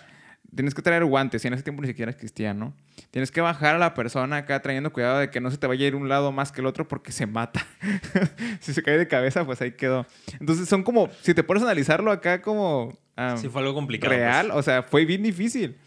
[0.55, 2.73] tienes que traer guantes, y en ese tiempo ni siquiera existían, ¿no?
[3.11, 5.85] Tienes que bajar a la persona acá trayendo cuidado de que no se te vaya
[5.85, 7.65] a ir un lado más que el otro porque se mata.
[8.59, 10.05] si se cae de cabeza, pues ahí quedó.
[10.39, 12.97] Entonces son como, si te pones a analizarlo acá como...
[13.37, 14.13] sí, fue algo complicado.
[14.13, 14.59] Real, pues.
[14.59, 15.77] o sea, fue bien difícil.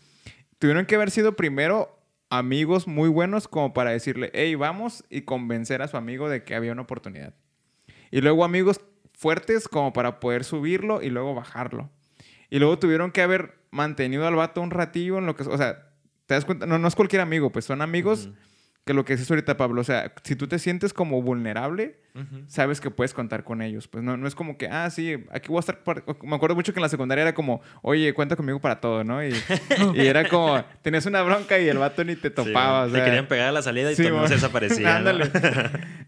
[0.59, 5.83] Tuvieron que haber sido primero amigos muy buenos como para decirle, hey, vamos y convencer
[5.83, 7.35] a su amigo de que había una oportunidad.
[8.11, 8.81] Y luego amigos
[9.12, 11.90] fuertes como para poder subirlo y luego bajarlo.
[12.51, 15.45] Y luego tuvieron que haber mantenido al vato un ratillo en lo que...
[15.45, 15.87] O sea,
[16.27, 18.31] te das cuenta, no, no es cualquier amigo, pues son amigos
[18.85, 19.81] que lo que dices ahorita, Pablo.
[19.81, 21.99] O sea, si tú te sientes como vulnerable,
[22.47, 23.89] sabes que puedes contar con ellos.
[23.89, 25.83] Pues no, no es como que, ah, sí, aquí voy a estar.
[26.23, 29.25] Me acuerdo mucho que en la secundaria era como, oye, cuenta conmigo para todo, ¿no?
[29.25, 29.33] Y,
[29.95, 32.89] y era como, tenías una bronca y el vato ni te topaba.
[32.89, 34.97] te querían pegar a la salida y sí, se desaparecía.
[34.99, 35.31] Ándale.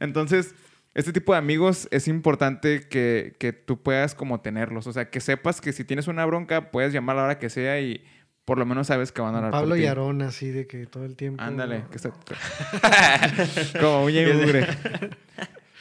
[0.01, 0.55] Entonces,
[0.95, 4.87] este tipo de amigos es importante que, que tú puedas como tenerlos.
[4.87, 7.49] O sea, que sepas que si tienes una bronca, puedes llamar a la hora que
[7.49, 8.05] sea y
[8.45, 11.05] por lo menos sabes que van a hablar Pablo y Aarón, así de que todo
[11.05, 11.43] el tiempo.
[11.43, 12.13] Ándale, que está.
[13.81, 14.67] Como uña y mugre.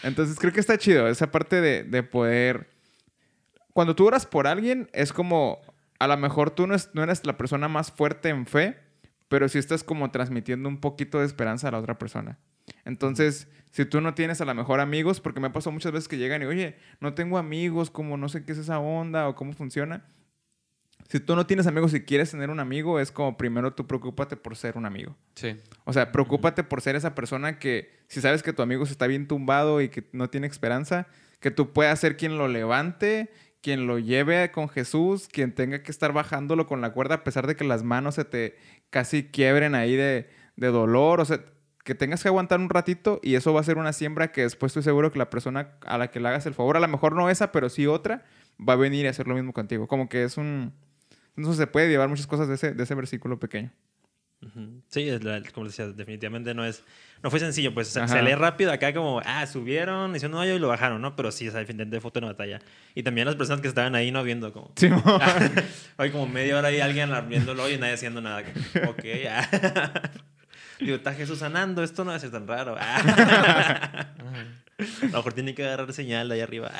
[0.04, 2.69] Entonces creo que está chido esa parte de, de, poder.
[3.74, 5.60] Cuando tú oras por alguien, es como.
[6.00, 8.78] A lo mejor tú no, no eres la persona más fuerte en fe,
[9.28, 12.39] pero sí estás como transmitiendo un poquito de esperanza a la otra persona.
[12.86, 16.07] Entonces, si tú no tienes a lo mejor amigos, porque me ha pasado muchas veces
[16.07, 19.36] que llegan y, oye, no tengo amigos, como no sé qué es esa onda o
[19.36, 20.05] cómo funciona
[21.12, 24.38] si tú no tienes amigos y quieres tener un amigo, es como primero tú preocúpate
[24.38, 25.17] por ser un amigo.
[25.36, 25.57] Sí.
[25.84, 29.07] O sea, preocúpate por ser esa persona que, si sabes que tu amigo se está
[29.07, 31.07] bien tumbado y que no tiene esperanza,
[31.41, 33.29] que tú puedas ser quien lo levante,
[33.62, 37.45] quien lo lleve con Jesús, quien tenga que estar bajándolo con la cuerda a pesar
[37.45, 38.55] de que las manos se te
[38.89, 41.19] casi quiebren ahí de, de dolor.
[41.19, 41.43] O sea,
[41.83, 44.71] que tengas que aguantar un ratito y eso va a ser una siembra que después
[44.71, 47.15] estoy seguro que la persona a la que le hagas el favor, a lo mejor
[47.15, 48.23] no esa, pero sí otra,
[48.57, 49.87] va a venir a hacer lo mismo contigo.
[49.87, 50.73] Como que es un
[51.37, 53.71] entonces se puede llevar muchas cosas de ese, de ese versículo pequeño.
[54.87, 55.21] Sí, es
[55.53, 56.83] como decía, definitivamente no es,
[57.21, 60.59] no fue sencillo, pues se lee rápido acá como, ah, subieron, hicieron un hoyo y
[60.59, 61.15] lo bajaron, ¿no?
[61.15, 62.59] Pero sí, o sea, definitivamente foto en batalla.
[62.95, 64.89] Y también las personas que estaban ahí no viendo como, sí,
[65.97, 68.43] hay como media hora ahí alguien viéndolo y nadie haciendo nada.
[68.87, 70.11] ok, ah.
[70.81, 72.75] Digo, está Jesús sanando, esto no va a ser tan raro.
[72.79, 74.07] Ah.
[75.01, 76.71] A lo mejor tiene que agarrar señal de ahí arriba.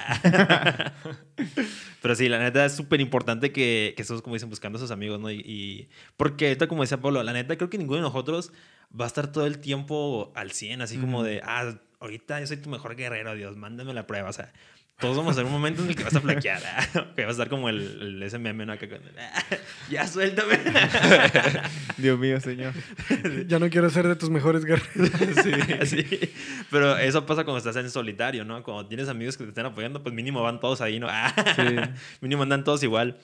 [2.02, 4.90] Pero sí, la neta es súper importante que, que estemos, como dicen, buscando a sus
[4.90, 5.30] amigos, ¿no?
[5.30, 5.88] Y,
[6.18, 8.52] porque ahorita, como decía Pablo, la neta creo que ninguno de nosotros
[9.00, 12.58] va a estar todo el tiempo al 100, así como de, ah, ahorita yo soy
[12.58, 14.30] tu mejor guerrero, Dios, mándame la prueba.
[14.30, 14.52] O sea,
[15.02, 16.62] todos vamos a tener un momento en el que vas a flaquear.
[17.16, 18.74] que vas a estar como el, el ese meme, ¿no?
[19.90, 20.60] ya suéltame.
[21.98, 22.74] Dios mío, señor.
[23.48, 25.10] ya no quiero ser de tus mejores guerreros.
[25.44, 26.34] sí, sí.
[26.70, 28.64] Pero eso pasa cuando estás en solitario, ¿no?
[28.64, 31.10] Cuando tienes amigos que te están apoyando, pues mínimo van todos ahí, ¿no?
[32.22, 33.18] mínimo andan todos igual.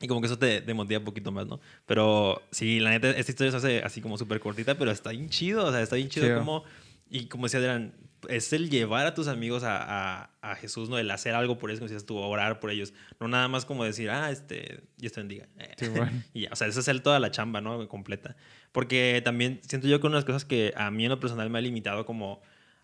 [0.00, 1.58] Y como que eso te, te, motiva un poquito más, ¿no?
[1.86, 5.28] Pero sí, la neta, esta historia se hace así como súper cortita, pero está bien
[5.28, 5.64] chido.
[5.64, 6.64] O sea, está bien chido como...
[7.10, 7.94] Y como decía Adrián,
[8.28, 10.98] es el llevar a tus amigos a, a, Jesús, ¿no?
[10.98, 12.92] El hacer algo por ellos, como decías tú, orar por ellos.
[13.20, 15.46] No nada más como decir, ah, este, Dios te bendiga.
[16.34, 17.86] y ya, o sea, es hacer toda la chamba, ¿no?
[17.88, 18.36] Completa.
[18.72, 21.50] Porque también siento yo que una de las cosas que a mí en lo personal
[21.50, 22.42] me ha limitado como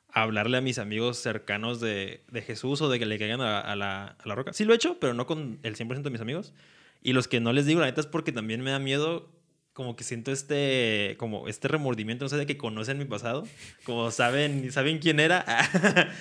[0.09, 3.75] hablarle a mis amigos cercanos de, de Jesús o de que le caigan a, a,
[3.75, 4.53] la, a la roca.
[4.53, 6.55] Sí lo he hecho, pero no con el 100% de mis amigos.
[7.03, 9.29] Y los que no les digo, la neta, es porque también me da miedo
[9.75, 13.47] como que siento este, como este remordimiento, no sé, de que conocen mi pasado,
[13.85, 15.45] como saben, saben quién era,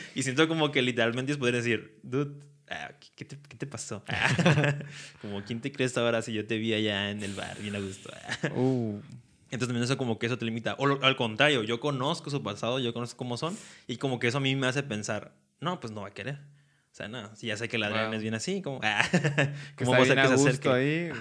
[0.16, 4.04] y siento como que literalmente ellos podrían decir, dude, ah, ¿qué te, qué te pasó?
[5.22, 7.80] como, ¿quién te crees ahora si yo te vi allá en el bar, bien a
[7.80, 8.10] gusto?
[8.56, 9.00] uh.
[9.52, 10.74] Entonces también eso como que eso te limita.
[10.80, 14.40] O al contrario, yo conozco su pasado, yo conozco cómo son, y como que eso
[14.40, 16.40] a mí me hace pensar, no, pues no va a querer.
[16.92, 18.80] O sea, no, si ya sé que la Adrián es bien así, como,
[19.78, 20.70] ¿cómo a ser que se acerque?
[20.70, 21.12] Ahí.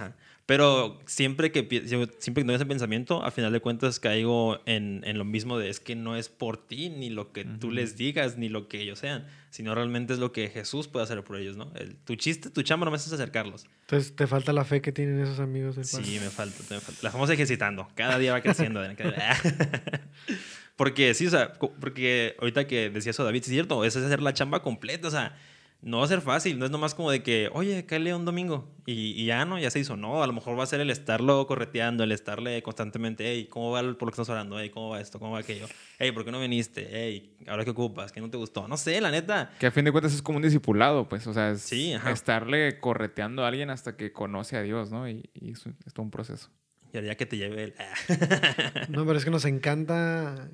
[0.44, 5.16] Pero siempre que, siempre que tengo ese pensamiento, a final de cuentas caigo en, en,
[5.16, 8.38] lo mismo de es que no es por ti, ni lo que tú les digas,
[8.38, 11.56] ni lo que ellos sean, sino realmente es lo que Jesús puede hacer por ellos,
[11.56, 11.72] ¿no?
[11.76, 13.66] El, tu chiste, tu chamba no es acercarlos.
[13.82, 17.00] Entonces, ¿te falta la fe que tienen esos amigos del Sí, me falta, me falta.
[17.02, 17.88] La vamos ejercitando.
[17.94, 18.82] Cada día va creciendo.
[20.76, 24.34] porque sí, o sea, porque ahorita que decía eso David, es cierto, es hacer la
[24.34, 25.36] chamba completa, o sea
[25.82, 28.72] no va a ser fácil, no es nomás como de que, oye, cállate un domingo
[28.86, 29.96] y, ya no, ya se hizo.
[29.96, 33.72] No, a lo mejor va a ser el estarlo correteando, el estarle constantemente, hey, ¿cómo
[33.72, 34.60] va por lo que estás orando?
[34.60, 35.18] Hey, ¿cómo va esto?
[35.18, 35.66] ¿Cómo va aquello?
[35.98, 36.88] Hey, ¿por qué no viniste?
[36.88, 38.12] Hey, ¿ahora qué ocupas?
[38.12, 38.68] ¿Qué no te gustó?
[38.68, 39.50] No sé, la neta.
[39.58, 42.78] Que a fin de cuentas es como un discipulado, pues, o sea, es sí, estarle
[42.78, 45.08] correteando a alguien hasta que conoce a Dios, ¿no?
[45.08, 46.48] Y, es, todo un proceso.
[46.92, 47.74] Y ya que te lleve el...
[48.88, 50.48] no, pero es que nos encanta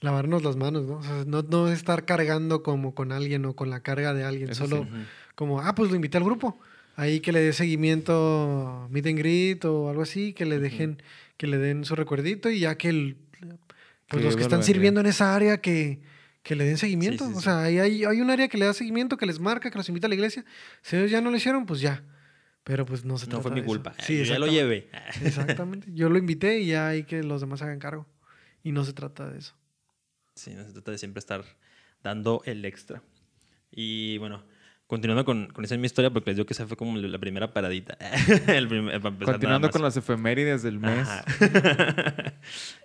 [0.00, 0.96] lavarnos las manos, ¿no?
[0.96, 4.54] O sea, no, no estar cargando como con alguien o con la carga de alguien,
[4.54, 4.86] solo
[5.34, 6.58] como, ah, pues lo invité al grupo.
[6.96, 11.02] Ahí que le dé seguimiento, meet and greet o algo así, que le dejen,
[11.36, 13.16] que le den su recuerdito y ya que el,
[14.08, 16.00] pues los que están sirviendo en esa área que,
[16.42, 17.26] que le den seguimiento.
[17.34, 19.78] o sea, ahí hay, hay, un área que le da seguimiento, que les marca, que
[19.78, 20.44] los invita a la iglesia.
[20.82, 22.02] Si ellos ya no lo hicieron, pues ya.
[22.64, 23.94] Pero pues no se No fue mi culpa.
[24.00, 24.90] Sí, ya lo llevé.
[25.24, 25.88] Exactamente.
[25.92, 28.06] Yo lo invité y ya hay que los demás hagan cargo.
[28.62, 29.54] Y no se trata de eso.
[30.34, 31.44] Sí, no se trata de siempre estar
[32.02, 33.02] dando el extra.
[33.70, 34.42] Y bueno,
[34.86, 37.52] Continuando con, con esa misma historia, porque les digo que esa fue como la primera
[37.54, 37.96] paradita.
[38.48, 41.06] El primer- para Continuando con las efemérides del mes.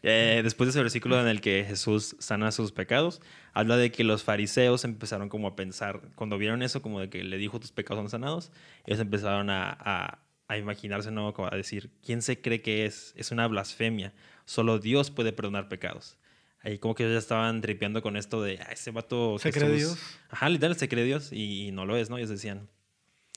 [0.04, 3.22] Eh, después de ese versículo en el que Jesús sana sus pecados,
[3.54, 7.24] habla de que los fariseos empezaron como a pensar, cuando vieron eso, como de que
[7.24, 8.52] le dijo tus pecados son sanados,
[8.86, 11.34] ellos empezaron a, a, a imaginarse, ¿no?
[11.34, 13.14] Como a decir, ¿quién se cree que es?
[13.18, 14.14] Es una blasfemia.
[14.46, 16.18] Solo Dios puede perdonar pecados.
[16.66, 19.68] Ahí como que ellos ya estaban tripeando con esto de, ah, ese vato ¿Se cree
[19.70, 19.96] Jesús".
[19.98, 20.00] Dios?
[20.30, 22.18] Ajá, literal, se cree Dios y, y no lo es, ¿no?
[22.18, 22.68] Ellos decían,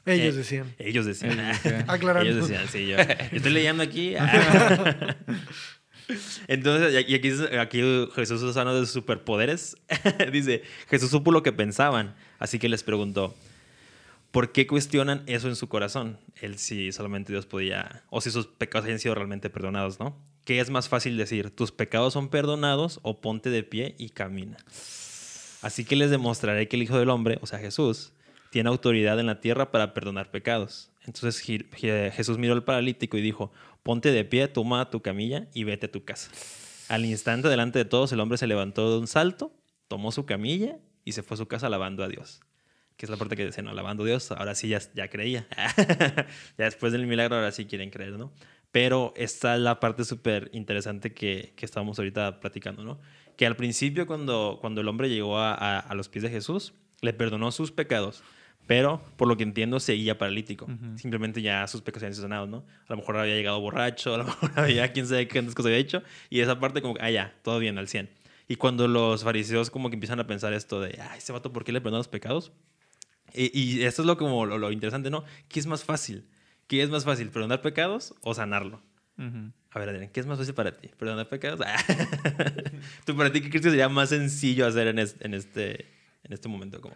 [0.07, 0.75] Ellos Eh, decían.
[0.79, 1.39] ellos decían.
[1.89, 2.29] Aclarando.
[2.31, 3.05] Ellos decían, sí, yo, yo
[3.37, 4.15] estoy leyendo aquí.
[6.47, 7.83] Entonces, y aquí, aquí
[8.15, 9.77] Jesús usando de sus superpoderes,
[10.33, 13.37] dice, Jesús supo lo que pensaban, así que les preguntó,
[14.31, 16.19] ¿por qué cuestionan eso en su corazón?
[16.41, 20.17] Él si solamente Dios podía, o si sus pecados habían sido realmente perdonados, ¿no?
[20.49, 21.51] ¿Qué es más fácil decir?
[21.51, 24.57] ¿Tus pecados son perdonados o ponte de pie y camina?
[25.61, 28.15] Así que les demostraré que el Hijo del Hombre, o sea Jesús,
[28.51, 30.91] tiene autoridad en la tierra para perdonar pecados.
[31.05, 35.85] Entonces Jesús miró al paralítico y dijo, ponte de pie, toma tu camilla y vete
[35.85, 36.31] a tu casa.
[36.89, 39.53] Al instante delante de todos el hombre se levantó de un salto,
[39.87, 42.41] tomó su camilla y se fue a su casa alabando a Dios.
[42.97, 45.47] Que es la parte que dice, no, alabando a Dios, ahora sí ya, ya creía.
[46.57, 48.33] ya después del milagro ahora sí quieren creer, ¿no?
[48.73, 53.01] Pero esta es la parte súper interesante que, que estábamos ahorita platicando, ¿no?
[53.37, 56.75] Que al principio cuando, cuando el hombre llegó a, a- a los pies de Jesús,
[57.01, 58.23] le perdonó sus pecados,
[58.67, 60.67] pero por lo que entiendo seguía paralítico.
[60.99, 62.65] Simplemente ya sus pecados habían sido sanados, ¿no?
[62.89, 65.79] A lo mejor había llegado borracho, a lo mejor había quién sabe qué cosas había
[65.79, 68.11] hecho, y esa parte como, ah, ya, todo bien, al 100.
[68.49, 71.65] Y cuando los fariseos como que empiezan a pensar esto de, ay, ese vato, ¿por
[71.65, 72.53] qué le perdonó los pecados?
[73.35, 75.25] Y, y esto es lo, como, lo, lo interesante, ¿no?
[75.49, 76.25] ¿Qué es más fácil?
[76.69, 78.81] ¿Qué es más fácil, perdonar pecados o sanarlo?
[79.71, 80.89] A ver, Adrián, ¿qué es más fácil para ti?
[80.97, 81.59] ¿Perdonar pecados?
[83.05, 85.87] ¿Tú para ti qué crees que sería más sencillo hacer en, es- en este,
[86.23, 86.81] en este momento?
[86.81, 86.95] Como?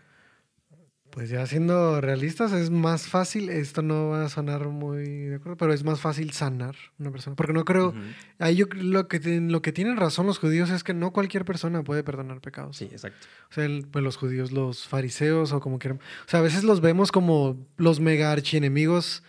[1.11, 5.57] Pues ya siendo realistas, es más fácil, esto no va a sonar muy de acuerdo,
[5.59, 7.37] pero es más fácil sanar una persona.
[7.37, 7.93] Porque no creo,
[8.39, 11.45] ahí yo lo que, tienen- lo que tienen razón los judíos es que no cualquier
[11.45, 12.79] persona puede perdonar pecados.
[12.79, 13.27] Sí, exacto.
[13.51, 15.99] O sea, el- pues los judíos, los fariseos o como quieran.
[16.25, 19.23] O sea, a veces los vemos como los mega archienemigos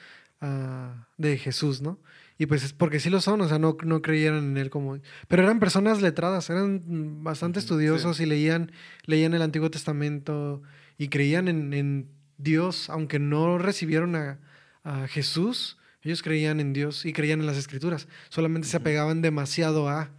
[0.43, 1.99] ah, de Jesús, ¿no?
[2.37, 4.99] Y pues es porque sí lo son, o sea, no, no creyeran en él como...
[5.27, 8.71] Pero eran personas letradas, eran bastante estudiosos y leían,
[9.05, 10.61] leían el Antiguo Testamento
[10.97, 14.39] y creían en, en Dios, aunque no recibieron a,
[14.83, 19.87] a Jesús, ellos creían en Dios y creían en las Escrituras, solamente se apegaban demasiado
[19.87, 20.11] a...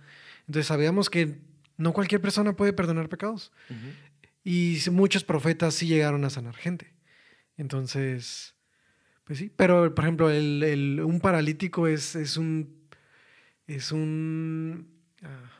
[0.47, 1.39] Entonces sabíamos que
[1.77, 3.53] no cualquier persona puede perdonar pecados.
[4.45, 6.95] Y muchos profetas sí llegaron a sanar gente.
[7.57, 8.55] Entonces,
[9.25, 9.51] pues sí.
[9.57, 12.75] Pero, por ejemplo, el, el- un paralítico es, es un.
[13.67, 14.89] Es un.
[15.23, 15.51] ah,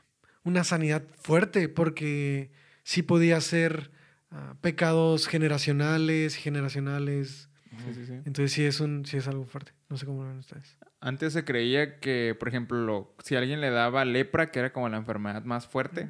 [0.43, 2.51] una sanidad fuerte porque
[2.83, 3.91] sí podía ser
[4.31, 7.49] ah, pecados generacionales, generacionales.
[7.79, 8.13] Sí, sí, sí.
[8.25, 9.73] Entonces sí es, un, sí es algo fuerte.
[9.89, 10.77] No sé cómo lo ven ustedes.
[11.01, 14.89] Antes se creía que, por ejemplo, lo- si alguien le daba lepra, que era como
[14.89, 16.09] la enfermedad más fuerte,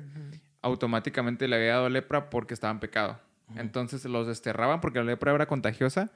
[0.62, 3.20] automáticamente le había dado lepra porque estaba en pecado.
[3.56, 6.10] Entonces los desterraban porque la lepra era contagiosa,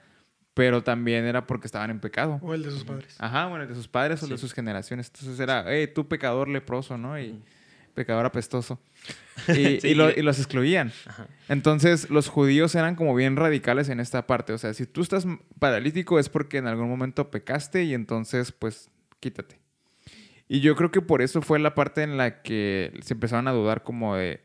[0.59, 2.41] pero también era porque estaban en pecado.
[2.43, 3.15] O el de sus padres.
[3.19, 5.07] Ajá, bueno, de sus padres o de sus generaciones.
[5.15, 7.17] Entonces era, hey, tú pecador leproso, ¿no?
[7.19, 7.41] Y
[7.95, 8.81] pecador apestoso.
[9.49, 10.93] Y, Sí, y lo- y- y los excluían.
[11.07, 11.29] Ajá.
[11.49, 14.53] Entonces, los judíos eran como bien radicales en esta parte.
[14.53, 15.27] O sea, si tú estás
[15.61, 18.91] paralítico es porque en algún momento pecaste y entonces, pues,
[19.21, 19.61] quítate.
[20.49, 23.53] Y yo creo que por eso fue la parte en la que se empezaron a
[23.53, 24.41] dudar como de,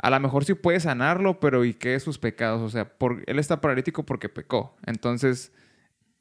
[0.00, 2.62] a lo mejor sí puede sanarlo, pero ¿y qué es sus pecados?
[2.62, 4.76] O sea, por, él está paralítico porque pecó.
[4.86, 5.52] Entonces,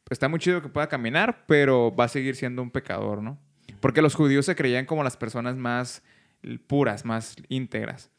[0.10, 3.38] está muy chido que pueda caminar, pero va a seguir siendo un pecador, ¿no?
[3.80, 6.02] Porque los judíos se creían como las personas más
[6.66, 8.10] puras, más íntegras.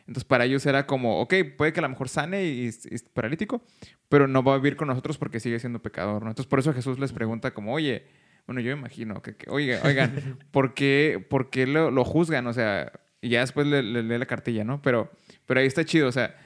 [0.00, 3.64] Entonces, para ellos era como, ok, puede que a lo mejor sane y, es paralítico,
[4.08, 6.28] pero no va a vivir con nosotros porque sigue siendo pecador, ¿no?
[6.28, 8.06] Entonces, por eso Jesús les pregunta como, oye,
[8.46, 12.46] bueno, yo me imagino que, que, oiga, oigan, ¿por qué, por qué lo, lo juzgan?
[12.46, 12.92] O sea,
[13.26, 14.80] y ya después le, le lee la cartilla, ¿no?
[14.82, 15.10] Pero,
[15.46, 16.36] pero ahí está chido, o sea,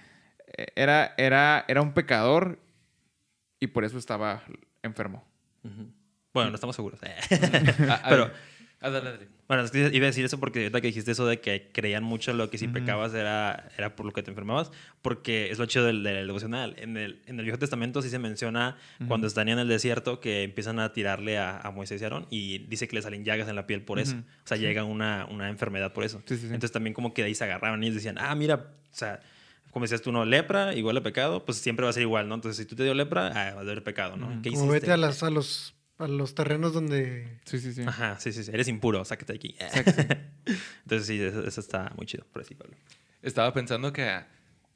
[0.75, 2.59] era, era, era un pecador
[3.59, 4.43] y por eso estaba
[4.83, 5.23] enfermo.
[6.33, 6.99] Bueno, no estamos seguros.
[8.09, 8.31] Pero-
[8.81, 9.29] dale.
[9.51, 12.05] Bueno, es que iba a decir eso porque ahorita que dijiste eso de que creían
[12.05, 12.75] mucho lo que si Ujú.
[12.75, 14.71] pecabas era, era por lo que te enfermabas,
[15.03, 16.77] porque es lo chido del, del devocional.
[16.79, 18.77] En el, en el Viejo Testamento sí se menciona
[19.09, 22.59] cuando están en el desierto que empiezan a tirarle a, a Moisés y Aarón y
[22.69, 24.13] dice que le salen llagas en la piel por eso.
[24.15, 24.23] Ujú.
[24.45, 26.23] O sea, llega una, una enfermedad por eso.
[26.27, 26.47] Sí, sí, sí.
[26.47, 29.19] Entonces también como que de ahí se agarraban y ellos decían, ah, mira, o sea,
[29.73, 32.37] como decías tú, no, lepra, igual a pecado, pues siempre va a ser igual, ¿no?
[32.37, 34.29] Entonces si tú te dio lepra, ah, va a haber pecado, ¿no?
[34.43, 34.81] ¿Qué Como hiciste?
[34.87, 37.83] vete a, las, a, los, a los terrenos donde Sí, sí, sí.
[37.87, 38.51] Ajá, sí, sí, sí.
[38.53, 39.57] Eres impuro, sácate de aquí.
[39.61, 40.17] Exacto.
[40.85, 42.77] Entonces sí, eso, eso está muy chido, por así Pablo.
[43.23, 44.25] Estaba pensando que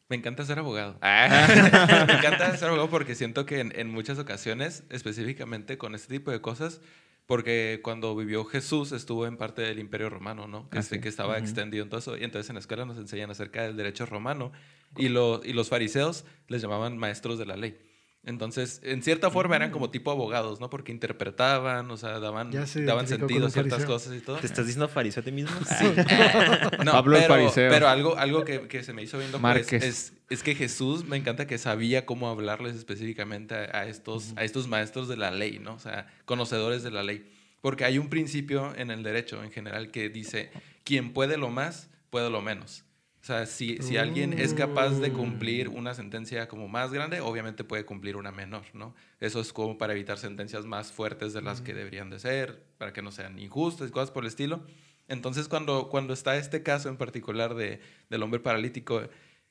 [0.08, 0.98] Me encanta ser abogado.
[1.02, 2.04] Ah.
[2.06, 6.30] me encanta ser abogado porque siento que en, en, muchas ocasiones, específicamente con este tipo
[6.30, 6.80] de cosas,
[7.26, 10.68] porque cuando vivió Jesús estuvo en parte del Imperio Romano, ¿no?
[10.68, 12.16] Que, Ah, que estaba extendido en todo eso.
[12.18, 14.52] Y entonces en la escuela nos enseñan acerca del derecho romano.
[14.96, 17.78] Y, lo, y los fariseos les llamaban maestros de la ley.
[18.26, 20.70] Entonces, en cierta forma eran como tipo abogados, ¿no?
[20.70, 23.94] Porque interpretaban, o sea, daban, se daban sentido a ciertas fariseo.
[23.94, 24.38] cosas y todo.
[24.38, 25.50] ¿Te estás diciendo fariseo a ti mismo?
[25.78, 25.84] Sí.
[26.84, 27.70] No, Pablo el pero, fariseo.
[27.70, 31.04] pero algo, algo que, que se me hizo bien loco es, es, es que Jesús
[31.04, 35.30] me encanta que sabía cómo hablarles específicamente a, a estos, a estos maestros de la
[35.30, 35.74] ley, ¿no?
[35.74, 37.30] O sea, conocedores de la ley.
[37.60, 40.50] Porque hay un principio en el derecho en general que dice,
[40.84, 42.83] quien puede lo más, puede lo menos.
[43.24, 47.64] O sea, si, si alguien es capaz de cumplir una sentencia como más grande, obviamente
[47.64, 48.94] puede cumplir una menor, ¿no?
[49.18, 52.92] Eso es como para evitar sentencias más fuertes de las que deberían de ser, para
[52.92, 54.62] que no sean injustas y cosas por el estilo.
[55.08, 59.00] Entonces, cuando, cuando está este caso en particular de, del hombre paralítico,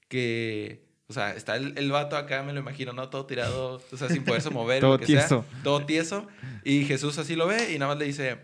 [0.07, 3.09] que, o sea, está el, el vato acá, me lo imagino, ¿no?
[3.09, 4.81] Todo tirado, o sea, sin poderse mover.
[4.81, 5.45] Todo lo que sea, tieso.
[5.63, 6.27] todo tieso.
[6.63, 8.37] Y Jesús así lo ve y nada más le dice,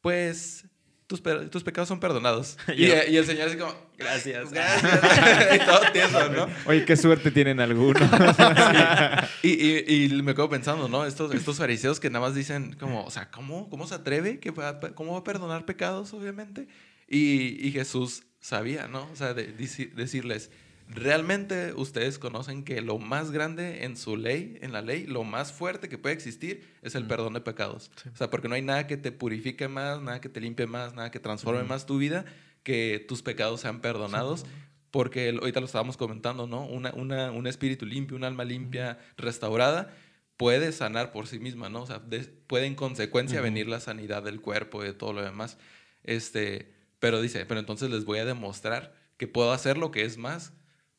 [0.00, 0.66] pues,
[1.14, 2.58] tus, pe- tus pecados son perdonados.
[2.76, 4.50] Y, y el Señor así como, Gracias.
[4.50, 5.54] gracias.
[5.54, 6.48] y todo tieso, ¿no?
[6.66, 8.02] Oye, qué suerte tienen algunos.
[9.42, 11.04] Y, y, y me quedo pensando, ¿no?
[11.04, 14.40] Estos, estos fariseos que nada más dicen como, o sea, ¿cómo, cómo se atreve?
[14.40, 16.66] ¿Que va, ¿Cómo va a perdonar pecados, obviamente?
[17.08, 19.08] Y, y Jesús sabía, ¿no?
[19.12, 20.50] O sea, de, dici- decirles,
[20.88, 25.52] realmente ustedes conocen que lo más grande en su ley, en la ley, lo más
[25.52, 27.90] fuerte que puede existir es el perdón de pecados.
[28.12, 30.94] O sea, porque no hay nada que te purifique más, nada que te limpie más,
[30.94, 32.24] nada que transforme más tu vida,
[32.62, 34.44] que tus pecados sean perdonados.
[34.90, 36.64] Porque el- ahorita lo estábamos comentando, ¿no?
[36.66, 39.92] Una, una, un espíritu limpio, un alma limpia, restaurada,
[40.36, 41.82] puede sanar por sí misma, ¿no?
[41.82, 45.22] O sea, de- puede en consecuencia venir la sanidad del cuerpo y de todo lo
[45.22, 45.58] demás.
[46.04, 50.16] Este, pero dice, pero entonces les voy a demostrar que puedo hacer lo que es
[50.16, 50.52] más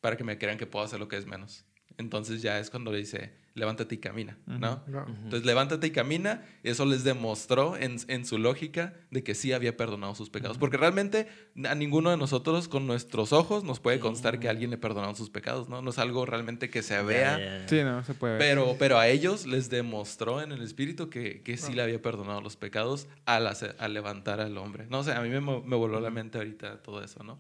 [0.06, 1.66] para que me crean que puedo hacer lo que es menos.
[1.98, 4.84] Entonces ya es cuando le dice, levántate y camina, ¿no?
[4.88, 5.06] Wow.
[5.08, 6.44] Entonces levántate y camina.
[6.62, 10.58] Eso les demostró en, en su lógica de que sí había perdonado sus pecados.
[10.58, 11.28] Porque realmente
[11.64, 15.30] a ninguno de nosotros con nuestros ojos nos puede constar que alguien le perdonó sus
[15.30, 15.82] pecados, ¿no?
[15.82, 17.40] No es algo realmente que se vea.
[17.40, 17.68] Ya, ya.
[17.70, 18.42] Sí, no, se puede ver.
[18.42, 22.42] Pero, pero a ellos les demostró en el espíritu que, que sí le había perdonado
[22.42, 24.86] los pecados al, hacer- al levantar al hombre.
[24.90, 27.40] No sé, a mí me, me voló la mente ahorita todo eso, ¿no?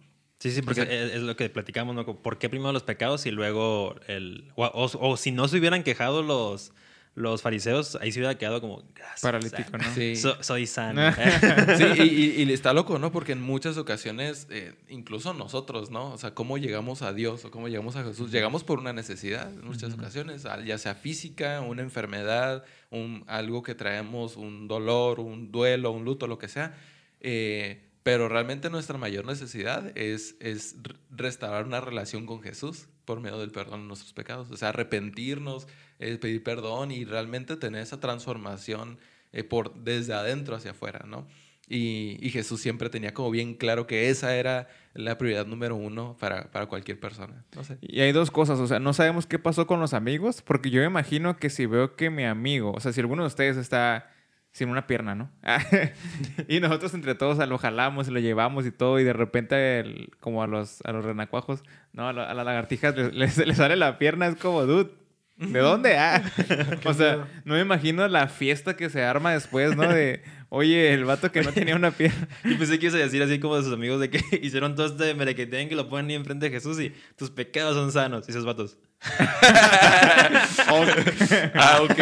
[0.49, 2.05] Sí, sí, porque O sea- es, es lo que platicamos, ¿no?
[2.05, 4.51] ¿Por qué primero los pecados y luego el...
[4.55, 6.71] O, o- o si no se hubieran quejado los,
[7.15, 8.83] los fariseos, ahí se hubiera quedado como...
[8.93, 9.77] "Gracias, Paralítico.
[9.77, 9.83] ¿no?
[9.95, 10.15] Sí.
[10.15, 11.01] So- soy sano.
[11.77, 13.11] Sí, y, y- y está loco, ¿no?
[13.11, 16.11] Porque en muchas ocasiones, eh, incluso nosotros, ¿no?
[16.13, 18.31] O sea, cómo llegamos a Dios o cómo llegamos a Jesús.
[18.31, 23.73] Llegamos por una necesidad en muchas ocasiones, ya sea física, una enfermedad, un, algo que
[23.73, 26.75] traemos, un dolor, un duelo, un luto, lo que sea.
[27.21, 30.75] Eh, pero realmente nuestra mayor necesidad es, es
[31.09, 34.51] restaurar una relación con Jesús por medio del perdón de nuestros pecados.
[34.51, 38.99] O sea, arrepentirnos, eh, pedir perdón y realmente tener esa transformación
[39.33, 41.27] eh, por, desde adentro hacia afuera, ¿no?
[41.67, 46.15] Y, y Jesús siempre tenía como bien claro que esa era la prioridad número uno
[46.19, 47.43] para, para cualquier persona.
[47.81, 50.79] Y hay dos cosas, o sea, no sabemos qué pasó con los amigos, porque yo
[50.81, 54.11] me imagino que si veo que mi amigo, o sea, si alguno de ustedes está
[54.55, 55.29] sin una pierna, ¿no?
[56.47, 60.11] y nosotros entre todos lo jalamos y lo llevamos y todo, y de repente, el-
[60.21, 63.97] como a los, a los renacuajos, no, a, la- a las lagartijas les, sale la
[63.97, 64.91] pierna, es como, dude.
[65.35, 65.97] ¿De dónde?
[65.97, 66.23] Ah.
[66.85, 69.89] o sea, no me imagino la fiesta que se arma después, ¿no?
[69.89, 72.29] De, oye, el vato que no tenía una pierna.
[72.45, 74.85] Yo pensé que ibas a decir así como de sus amigos de que hicieron todo
[74.85, 78.25] este merequetén que lo ponen ahí enfrente de Jesús y tus pecados son sanos.
[78.29, 78.77] Y esos vatos.
[81.55, 81.99] Ah, ok.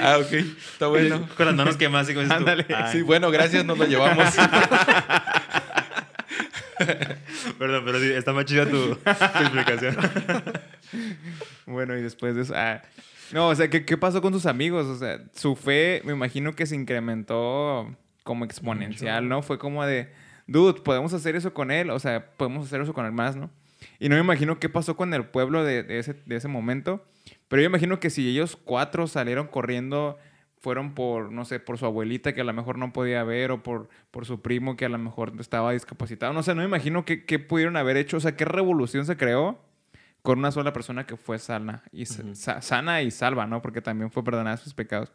[0.00, 0.32] Ah, ok.
[0.32, 1.28] Está bueno.
[1.36, 2.66] Con las manos quemadas y como dices tú, Ándale.
[2.92, 4.34] Sí, bueno, gracias, nos lo llevamos.
[7.58, 9.96] Perdón, pero sí, está más chida tu, tu explicación.
[11.66, 12.54] Bueno, y después de eso.
[12.56, 12.80] ah,
[13.32, 14.86] No, o sea, ¿qué, ¿qué pasó con sus amigos?
[14.86, 19.42] O sea, su fe, me imagino que se incrementó como exponencial, ¿no?
[19.42, 20.12] Fue como de,
[20.46, 23.50] dude, podemos hacer eso con él, o sea, podemos hacer eso con él más, ¿no?
[23.98, 27.04] Y no me imagino qué pasó con el pueblo de, de ese, de ese momento,
[27.48, 30.18] pero yo imagino que si ellos cuatro salieron corriendo,
[30.60, 33.62] fueron por, no sé, por su abuelita que a lo mejor no podía ver, o
[33.62, 37.04] por, por su primo que a lo mejor estaba discapacitado, no sé, no me imagino
[37.04, 39.58] qué, qué pudieron haber hecho, o sea, qué revolución se creó
[40.22, 42.34] con una sola persona que fue sana y, sa- Ujú.
[42.34, 43.62] sa- sana y salva, ¿no?
[43.62, 45.12] Porque también fue perdonada sus pecados.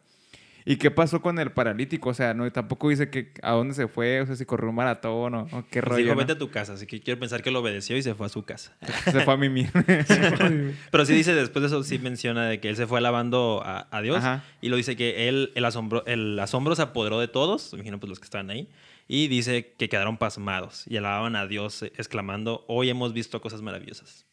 [0.66, 2.08] ¿Y qué pasó con el paralítico?
[2.08, 4.76] O sea, no, tampoco dice que a dónde se fue, o sea, si corrió un
[4.76, 5.96] maratón o, o qué Pues rollo.
[6.02, 6.18] dijo, ¿no?
[6.20, 6.72] vete a tu casa.
[6.72, 8.74] Así que quiero pensar que lo obedeció y se fue a su casa.
[9.04, 9.70] Se fue a mimir.
[10.90, 13.88] Pero sí dice, después de eso, sí menciona de que él se fue alabando a,
[13.90, 14.16] a Dios.
[14.18, 14.44] Ajá.
[14.60, 18.00] Y lo dice que él, el asombro, el asombro se apoderó de todos, me imagino
[18.00, 18.68] pues los que estaban ahí.
[19.06, 24.24] Y dice que quedaron pasmados y alababan a Dios exclamando, hoy hemos visto cosas maravillosas.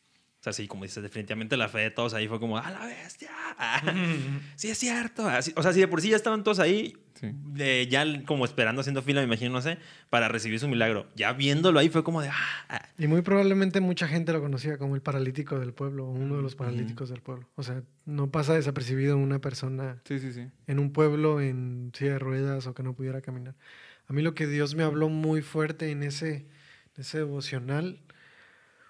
[0.41, 2.83] O sea, sí, como dices, definitivamente la fe de todos ahí fue como, ¡a la
[2.87, 3.29] bestia!
[4.55, 5.27] sí, es cierto.
[5.27, 7.29] Así- o sea, si de por sí ya estaban todos ahí, Sí.
[7.31, 9.77] de- ya como esperando, haciendo fila, me imagino, no sé,
[10.09, 11.07] para recibir su milagro.
[11.15, 12.89] Ya viéndolo ahí fue como de, ¡ah!
[12.97, 16.41] Y muy probablemente mucha gente lo conocía como el paralítico del pueblo, o uno de
[16.41, 17.47] los paralíticos del pueblo.
[17.53, 20.47] O sea, no pasa desapercibido una persona Sí, sí, sí.
[20.65, 23.53] en un pueblo en silla de ruedas o que no pudiera caminar.
[24.07, 27.99] A mí lo que Dios me habló muy fuerte en ese, en ese devocional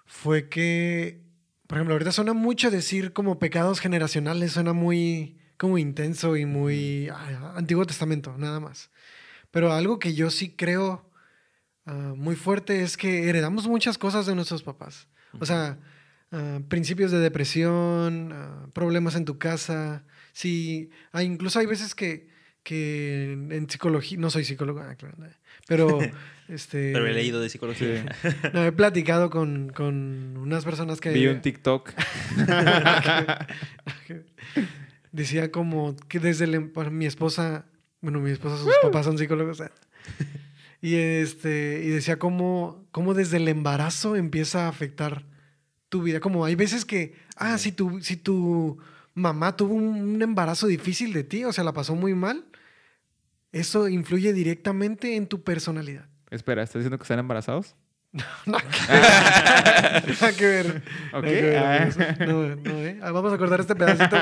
[0.06, 1.20] fue que,
[1.72, 7.08] por ejemplo, ahorita suena mucho decir como pecados generacionales, suena muy como intenso y muy
[7.08, 8.90] ah, Antiguo Testamento, nada más.
[9.50, 11.10] Pero algo que yo sí creo
[11.86, 15.08] ah, muy fuerte es que heredamos muchas cosas de nuestros papás.
[15.40, 15.78] O sea,
[16.30, 20.04] ah, principios de depresión, ah, problemas en tu casa.
[20.34, 22.28] Sí, hay, incluso hay veces que,
[22.62, 25.16] que en, psicología, no soy psicólogo, claro,
[25.66, 25.98] pero
[26.48, 28.04] este, Pero he leído de psicología.
[28.52, 31.92] no, he platicado con, con unas personas que Vi un TikTok.
[35.12, 37.66] decía como que desde el, em- mi esposa,
[38.00, 39.70] bueno, mi esposa, sus papás son psicólogos, eh,
[40.80, 45.24] y este, y decía como, como desde el embarazo empieza a afectar
[45.88, 46.18] tu vida.
[46.20, 48.78] Como hay veces que, ah, si tu, si tu
[49.14, 49.84] mamá tuvo un,
[50.14, 52.44] un embarazo difícil de ti, o sea, la pasó muy mal,
[53.52, 56.06] eso influye directamente en tu personalidad.
[56.30, 57.76] Espera, ¿estás diciendo que están embarazados?
[58.46, 60.82] Nada que- nada que ver.
[61.14, 61.22] Ok.
[61.22, 62.26] Nada que ver, Ah.
[62.26, 62.98] No, no, ¿eh?
[63.02, 64.16] Ah, Vamos a cortar este pedacito.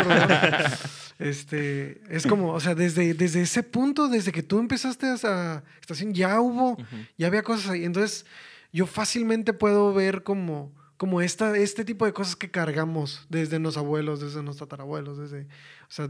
[1.19, 6.15] Este, es como, o sea, desde, desde ese punto, desde que tú empezaste a estación,
[6.15, 6.77] ya hubo,
[7.19, 7.85] ya había cosas ahí.
[7.85, 8.27] Entonces,
[8.73, 13.77] yo fácilmente puedo ver como, como esta, este tipo de cosas que cargamos desde los
[13.77, 15.47] abuelos, desde los tatarabuelos, desde, o
[15.91, 16.09] sea,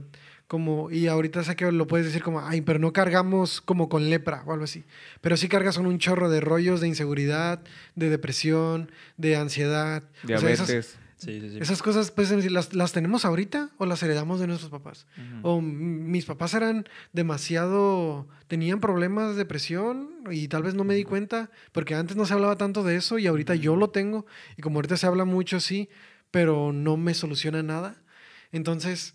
[0.51, 4.11] como, y ahorita sé que lo puedes decir como, ay, pero no cargamos como con
[4.11, 4.83] lepra o algo así,
[5.21, 7.63] pero sí cargas con un chorro de rollos de inseguridad,
[7.95, 10.03] de depresión, de ansiedad.
[10.25, 10.99] O sea, esas- Diabetes.
[11.19, 11.59] Sí, sí, sí.
[11.61, 15.07] esas cosas, pues, ¿las, ¿las tenemos ahorita o las heredamos de nuestros papás?
[15.43, 21.05] O mis papás eran demasiado, tenían problemas de depresión y tal vez no me di
[21.05, 24.27] cuenta, porque antes no se hablaba tanto de eso y ahorita yo lo tengo,
[24.57, 25.89] y como ahorita se habla mucho, sí,
[26.33, 28.03] pero no me soluciona nada.
[28.51, 29.15] Entonces,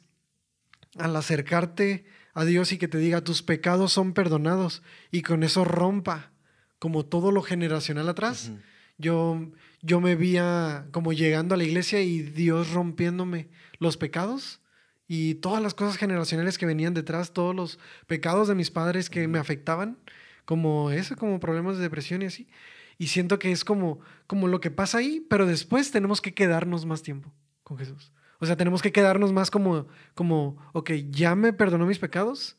[0.98, 5.64] al acercarte a Dios y que te diga, tus pecados son perdonados, y con eso
[5.64, 6.32] rompa
[6.80, 8.52] como todo lo generacional atrás,
[8.98, 14.62] yo, yo me veía como llegando a la iglesia y Dios rompiéndome los pecados
[15.08, 19.28] y todas las cosas generacionales que venían detrás, todos los pecados de mis padres que
[19.28, 19.98] me afectaban,
[20.46, 22.48] como eso, como problemas de depresión y así.
[22.98, 26.86] Y siento que es como, como lo que pasa ahí, pero después tenemos que quedarnos
[26.86, 27.34] más tiempo
[27.64, 28.14] con Jesús.
[28.40, 32.58] O sea, tenemos que quedarnos más como, como, ok, ya me perdonó mis pecados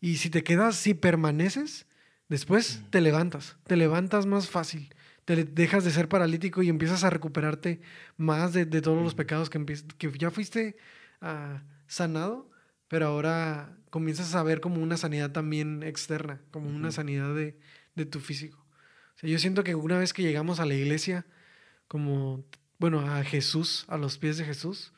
[0.00, 1.86] y si te quedas, si permaneces,
[2.28, 4.94] después te levantas, te levantas más fácil,
[5.24, 7.80] te dejas de ser paralítico y empiezas a recuperarte
[8.16, 9.64] más de, de todos los pecados que,
[9.98, 10.76] que ya fuiste
[11.20, 12.50] ah, sanado,
[12.86, 17.58] pero ahora comienzas a ver como una sanidad también externa, como una sanidad de,
[17.94, 18.58] de tu físico.
[19.16, 21.26] O sea, yo siento que una vez que llegamos a la iglesia,
[21.88, 22.44] como,
[22.78, 24.92] bueno, a Jesús, a los pies de Jesús,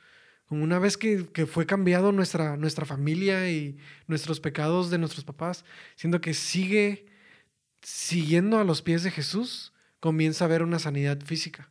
[0.51, 5.65] una vez que, que fue cambiado nuestra, nuestra familia y nuestros pecados de nuestros papás,
[5.97, 7.07] siento que sigue
[7.83, 11.71] siguiendo a los pies de Jesús, comienza a haber una sanidad física.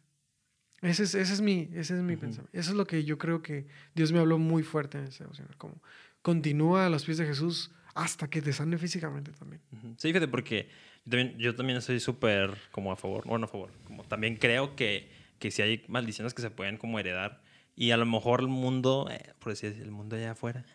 [0.81, 2.21] Ese es, ese es mi, ese es mi Ujú.
[2.21, 2.57] pensamiento.
[2.57, 5.55] Eso es lo que yo creo que Dios me habló muy fuerte en ese devocional,
[5.57, 5.81] Como
[6.21, 9.61] continúa a los pies de Jesús hasta que te sane físicamente también.
[9.73, 9.95] Ujú.
[9.97, 10.69] Sí, fíjate, porque
[11.05, 14.75] yo también, yo también estoy súper como a favor, bueno, a favor, como también creo
[14.75, 17.41] que, que si hay maldiciones que se pueden como heredar
[17.79, 20.65] y a lo mejor el mundo, eh, por decir el mundo allá afuera,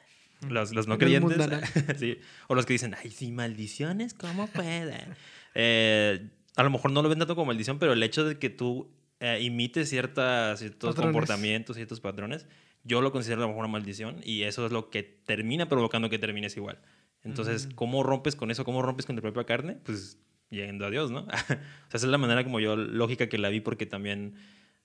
[0.49, 1.37] los, los no creyentes,
[1.99, 2.17] sí,
[2.49, 5.15] o los que dicen, ay, sí, maldiciones, ¿cómo pueden?
[5.55, 8.49] Eh, a lo mejor no lo ven tanto como maldición, pero el hecho de que
[8.49, 8.91] tú
[9.21, 11.13] eh, imites ciertas, ciertos Patrones.
[11.13, 12.47] comportamientos, ciertos patrones,
[12.85, 16.09] yo lo considero a lo mejor una maldición y eso es lo que termina provocando
[16.09, 16.79] que termines igual.
[17.23, 17.69] Entonces.
[17.75, 18.65] ¿cómo rompes con eso?
[18.65, 19.77] ¿Cómo rompes con tu propia carne?
[19.85, 21.21] Pues yendo a Dios, ¿no?
[21.27, 21.59] o sea,
[21.93, 24.37] esa es la manera como yo lógica que la vi porque también,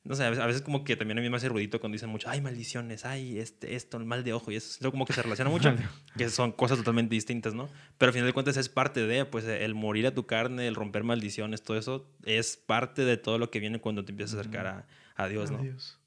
[0.03, 2.29] no sé, a veces, como que también a mí me hace ruidito cuando dicen mucho,
[2.29, 4.69] ay, maldiciones, ay, este, esto, el mal de ojo y eso.
[4.69, 5.75] Siento como que se relaciona mucho,
[6.17, 7.69] que son cosas totalmente distintas, ¿no?
[7.97, 10.75] Pero al final de cuentas es parte de, pues, el morir a tu carne, el
[10.75, 14.39] romper maldiciones, todo eso es parte de todo lo que viene cuando te empiezas a
[14.39, 15.59] acercar a, a Dios, ¿no?
[15.59, 15.99] Adiós.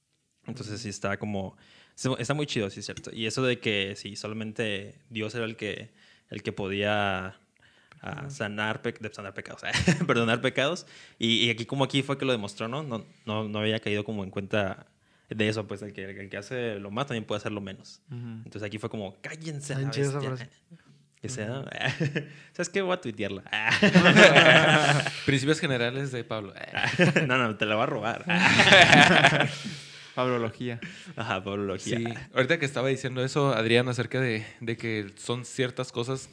[0.47, 1.57] Entonces sí está como...
[2.19, 3.11] Está muy chido, sí es cierto.
[3.13, 5.93] Y eso de que sí, solamente Dios era el que,
[6.31, 7.39] el que podía
[8.03, 9.63] ah, sanar, pe- de- sanar pecados,
[10.07, 10.87] perdonar pecados.
[11.19, 12.83] Y, y aquí como aquí fue que lo demostró, ¿no?
[12.83, 14.87] No, no, no había caído como en cuenta
[15.31, 18.03] de eso, pues el que, el que hace lo más también puede hacer lo menos.
[18.11, 19.73] Entonces aquí fue como, cállense.
[19.73, 20.37] a la Está chida esa bestia".
[20.37, 20.51] frase.
[21.23, 21.63] Que sea,
[22.53, 22.83] ¿sabes qué?
[22.83, 23.45] Voy a tuitearla.
[25.25, 26.53] Principios generales de Pablo.
[27.29, 28.25] no, no, te la voy a robar.
[30.17, 30.81] Pablología.
[31.17, 31.97] Ajá, pablología.
[31.99, 36.29] Sí, ahorita que estaba diciendo eso, Adrián, acerca de, de que son ciertas cosas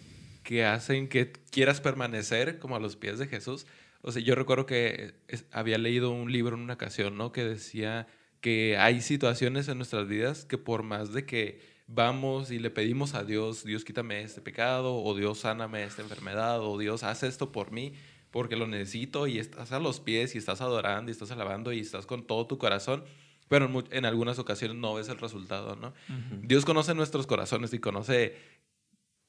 [0.49, 3.67] que hacen que quieras permanecer como a los pies de Jesús.
[4.01, 7.31] O sea, yo recuerdo que es- había leído un libro en una ocasión, ¿no?
[7.31, 8.07] Que decía
[8.41, 13.13] que hay situaciones en nuestras vidas que por más de que vamos y le pedimos
[13.13, 17.51] a Dios, Dios quítame este pecado, o Dios sáname esta enfermedad, o Dios haz esto
[17.51, 17.93] por mí,
[18.31, 21.79] porque lo necesito, y estás a los pies y estás adorando y estás alabando y
[21.81, 23.03] estás con todo tu corazón,
[23.49, 25.93] pero en algunas ocasiones no ves el resultado, ¿no?
[26.41, 28.35] Dios conoce nuestros corazones y conoce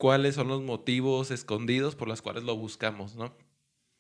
[0.00, 3.36] cuáles son los motivos escondidos por los cuales lo buscamos, ¿no?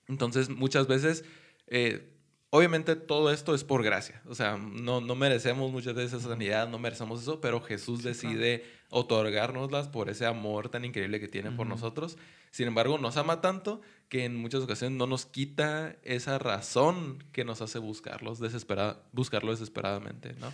[0.08, 1.24] Entonces, muchas veces,
[1.66, 2.14] eh,
[2.48, 4.22] obviamente todo esto es por gracia.
[4.26, 8.64] O sea, no, no merecemos muchas veces esa sanidad, no merecemos eso, pero Jesús decide
[8.88, 12.16] otorgárnoslas por ese amor tan increíble que tiene por nosotros.
[12.50, 17.44] Sin embargo, nos ama tanto que en muchas ocasiones no nos quita esa razón que
[17.44, 20.48] nos hace buscarlos desesperada, buscarlo desesperadamente, ¿no?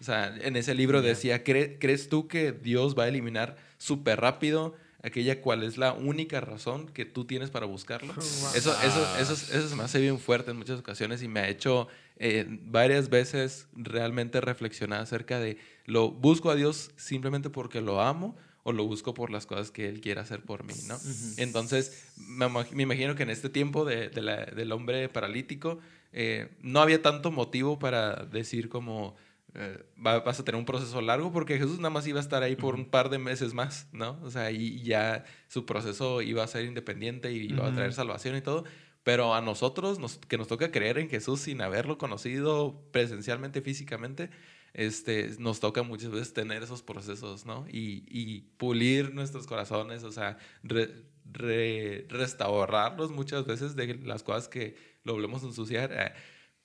[0.00, 4.20] O sea, en ese libro decía, "¿Cre- ¿crees tú que Dios va a eliminar súper
[4.20, 8.12] rápido aquella cual es la única razón que tú tienes para buscarlo?
[8.54, 11.48] Eso, eso, eso, eso se me hace bien fuerte en muchas ocasiones y me ha
[11.48, 11.88] hecho
[12.18, 18.36] eh, varias veces realmente reflexionar acerca de, ¿lo busco a Dios simplemente porque lo amo?
[18.68, 20.98] o lo busco por las cosas que Él quiere hacer por mí, ¿no?
[21.36, 25.78] Entonces, me, imag- me imagino que en este tiempo de, de la- del hombre paralítico,
[26.12, 29.14] eh, no había tanto motivo para decir como,
[29.58, 32.42] eh, va- vas a tener un proceso largo, porque Jesús nada más iba a estar
[32.42, 34.20] ahí por un par de meses más, ¿no?
[34.22, 38.36] O sea, y ya su proceso iba a ser independiente y iba a traer salvación
[38.36, 38.64] y todo.
[39.02, 44.30] Pero a nosotros, nos- que nos toca creer en Jesús sin haberlo conocido presencialmente, físicamente,
[44.74, 47.66] este, nos toca muchas veces tener esos procesos, ¿no?
[47.70, 50.92] Y, y pulir nuestros corazones, o sea, re-
[51.32, 56.12] re- restaurarlos muchas veces de las cosas que lo volvemos a ensuciar, eh,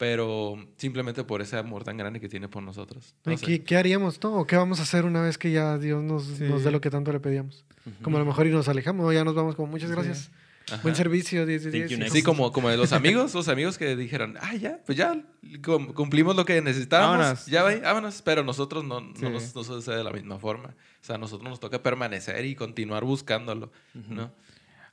[0.02, 3.14] pero simplemente por ese amor tan grande que tiene por nosotros.
[3.24, 3.46] No ¿Y sé.
[3.46, 4.34] ¿Qué, qué haríamos, no?
[4.34, 6.46] ¿O qué vamos a hacer una vez que ya Dios nos, Sí.
[6.46, 7.64] nos dé lo que tanto le pedíamos?
[8.02, 9.96] Como a lo mejor y nos alejamos, o ya nos vamos como muchas Sí.
[9.96, 10.32] gracias.
[10.72, 10.82] Ajá.
[10.82, 11.90] Buen servicio, 10 de Thank 10.
[11.92, 12.16] you, y next.
[12.16, 15.24] Sí, como, como de los amigos, los amigos que dijeron, ah, ya, pues ya
[15.64, 17.46] cum- cumplimos lo que necesitábamos, Vámonos.
[17.46, 20.70] ya va, vámonos, pero nosotros no, no nos no sucede de la misma forma.
[20.70, 23.72] O sea, a nosotros nos toca permanecer y continuar buscándolo,
[24.10, 24.32] ¿no?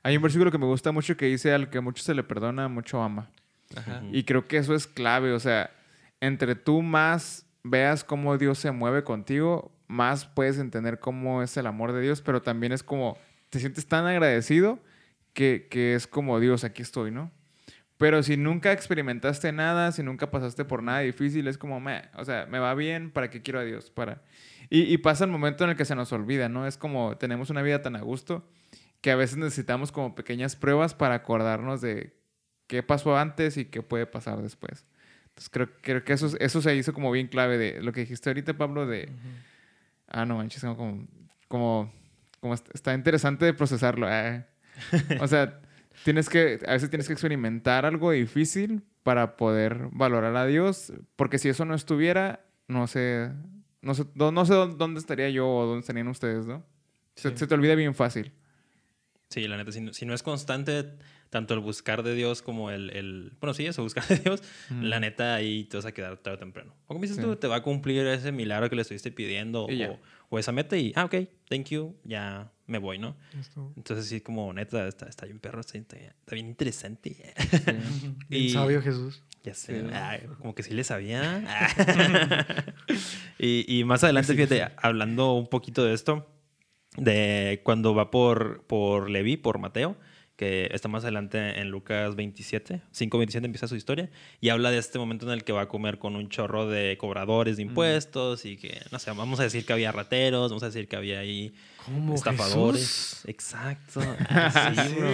[0.03, 2.67] Hay un versículo que me gusta mucho que dice al que mucho se le perdona,
[2.67, 3.31] mucho ama.
[3.75, 4.01] Ajá.
[4.11, 5.71] Y creo que eso es clave, o sea,
[6.21, 11.67] entre tú más veas cómo Dios se mueve contigo, más puedes entender cómo es el
[11.67, 13.17] amor de Dios, pero también es como,
[13.49, 14.79] te sientes tan agradecido
[15.33, 17.31] que, que es como, Dios, aquí estoy, ¿no?
[17.97, 22.23] Pero si nunca experimentaste nada, si nunca pasaste por nada difícil, es como, "Meh", o
[22.23, 23.91] sea, me va bien, ¿para qué quiero a Dios?
[23.91, 24.21] Para...
[24.69, 26.65] Y, y pasa el momento en el que se nos olvida, ¿no?
[26.65, 28.47] Es como, tenemos una vida tan a gusto
[29.01, 32.18] que a veces necesitamos como pequeñas pruebas para acordarnos de
[32.69, 34.85] qué pasó antes y qué puede pasar después.
[35.29, 38.29] Entonces creo, creo que eso, eso se hizo como bien clave de lo que dijiste
[38.29, 39.09] ahorita, Pablo, de...
[40.07, 40.77] Ah, no manches, como...
[40.77, 41.07] como,
[41.49, 41.93] como,
[42.39, 44.07] como est- está interesante de procesarlo.
[44.09, 44.45] ah.
[45.19, 45.59] O sea,
[46.05, 51.37] tienes que, a veces tienes que experimentar algo difícil para poder valorar a Dios, porque
[51.39, 53.31] si eso no estuviera, no sé,
[53.81, 56.63] no sé, no sé dó- dónde estaría yo o dónde estarían ustedes, ¿no?
[57.15, 57.37] Se, Sí.
[57.37, 58.31] se te olvida bien fácil.
[59.29, 60.97] Sí, la neta, si no, si no es constante
[61.29, 64.41] tanto el buscar de Dios como el, el bueno, sí, eso, buscar de Dios,
[64.81, 66.73] la neta ahí te vas a quedar tarde o temprano.
[66.85, 67.21] O como dices Sí.
[67.21, 69.99] tú, te va a cumplir ese milagro que le estuviste pidiendo o,
[70.29, 71.15] o esa meta y, ah, ok,
[71.47, 73.15] thank you, ya me voy, ¿no?
[73.39, 77.33] Esto, Entonces sí, como neta, está, está bien perro, está, está bien interesante.
[78.29, 79.23] bien Y- sabio Jesús.
[79.41, 81.41] Ya sé, ay, como que sí le sabía.
[83.39, 86.27] y, y más adelante, fíjate, hablando un poquito de esto,
[86.97, 89.95] de cuando va por, por Leví, por Mateo,
[90.39, 94.09] que está más adelante en Lucas 27, 5.27 empieza su historia,
[94.39, 96.97] y habla de este momento en el que va a comer con un chorro de
[96.97, 100.67] cobradores de impuestos y que, no sé, vamos a decir que había rateros, vamos a
[100.67, 101.53] decir que había ahí
[101.85, 102.79] ¿Cómo estafadores.
[102.81, 103.25] Jesús?
[103.27, 103.99] Exacto.
[104.29, 105.09] Ah, sí, bro.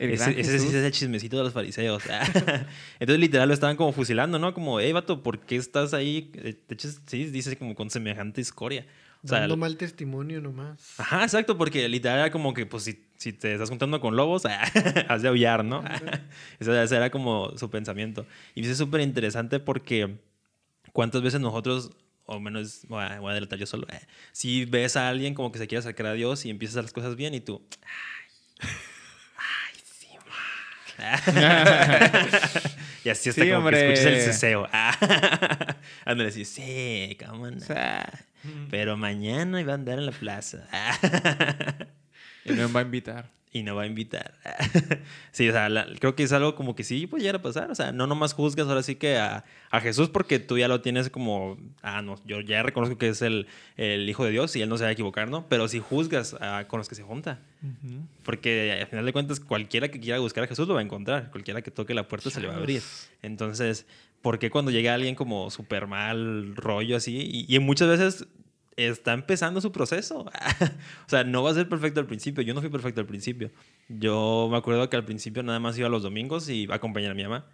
[0.00, 0.74] Ese, ese sí Jesús.
[0.74, 2.02] es el chismecito de los fariseos.
[2.98, 4.52] Entonces, literal, lo estaban como fusilando, ¿no?
[4.52, 6.30] Como, hey, vato, ¿por qué estás ahí?
[6.34, 8.84] Eh, De hecho, sí, dice como con semejante escoria.
[9.24, 10.98] O sea, Dando el- mal testimonio nomás.
[10.98, 14.44] Ajá, exacto, porque literal era como que, pues, si, si te estás juntando con lobos,
[15.08, 15.82] has de aullar, ¿no?
[16.60, 18.26] ese, ese era como su pensamiento.
[18.54, 20.18] Y dice súper interesante porque
[20.92, 21.90] cuántas veces nosotros,
[22.26, 24.00] o menos, voy a, voy a adelantar yo solo, eh,
[24.32, 26.84] si ves a alguien como que se quiere acercar a Dios y empiezas a hacer
[26.84, 27.66] las cosas bien y tú,
[28.60, 28.68] ay,
[29.36, 30.96] ay, sí, ma".
[33.04, 33.92] y así hasta Sí, como que hombre.
[33.92, 34.68] escuchas el ceseo.
[36.04, 37.56] Ándale, así, sí, cómo no.
[37.56, 38.10] O sea,
[38.70, 40.66] Pero mañana iba a andar en la plaza.
[42.46, 43.30] Y no me va a invitar.
[43.52, 44.34] y no va a invitar.
[45.32, 45.68] sí, o sea,
[45.98, 47.70] creo que es algo como que sí puede llegar a pasar.
[47.70, 50.82] O sea, no nomás juzgas ahora sí que a, a, Jesús porque tú ya lo
[50.82, 54.62] tienes como, ah, no, yo ya reconozco que es el, el Hijo de Dios y
[54.62, 55.46] él no se va a equivocar, ¿no?
[55.48, 56.36] Pero sí juzgas
[56.68, 57.40] con los que se junta.
[58.24, 61.30] Porque al final de cuentas, cualquiera que quiera buscar a Jesús lo va a encontrar.
[61.30, 62.82] Cualquiera que toque la puerta se le va a abrir.
[63.22, 63.86] Entonces,
[64.20, 67.46] ¿por qué cuando llega alguien como súper mal rollo así?
[67.48, 68.26] y muchas veces
[68.76, 70.20] está empezando su proceso.
[71.06, 72.42] o sea, no va a ser perfecto al principio.
[72.42, 73.50] Yo no fui perfecto al principio.
[73.88, 77.14] Yo me acuerdo que al principio nada más iba los domingos y a acompañar a
[77.14, 77.46] mi mamá.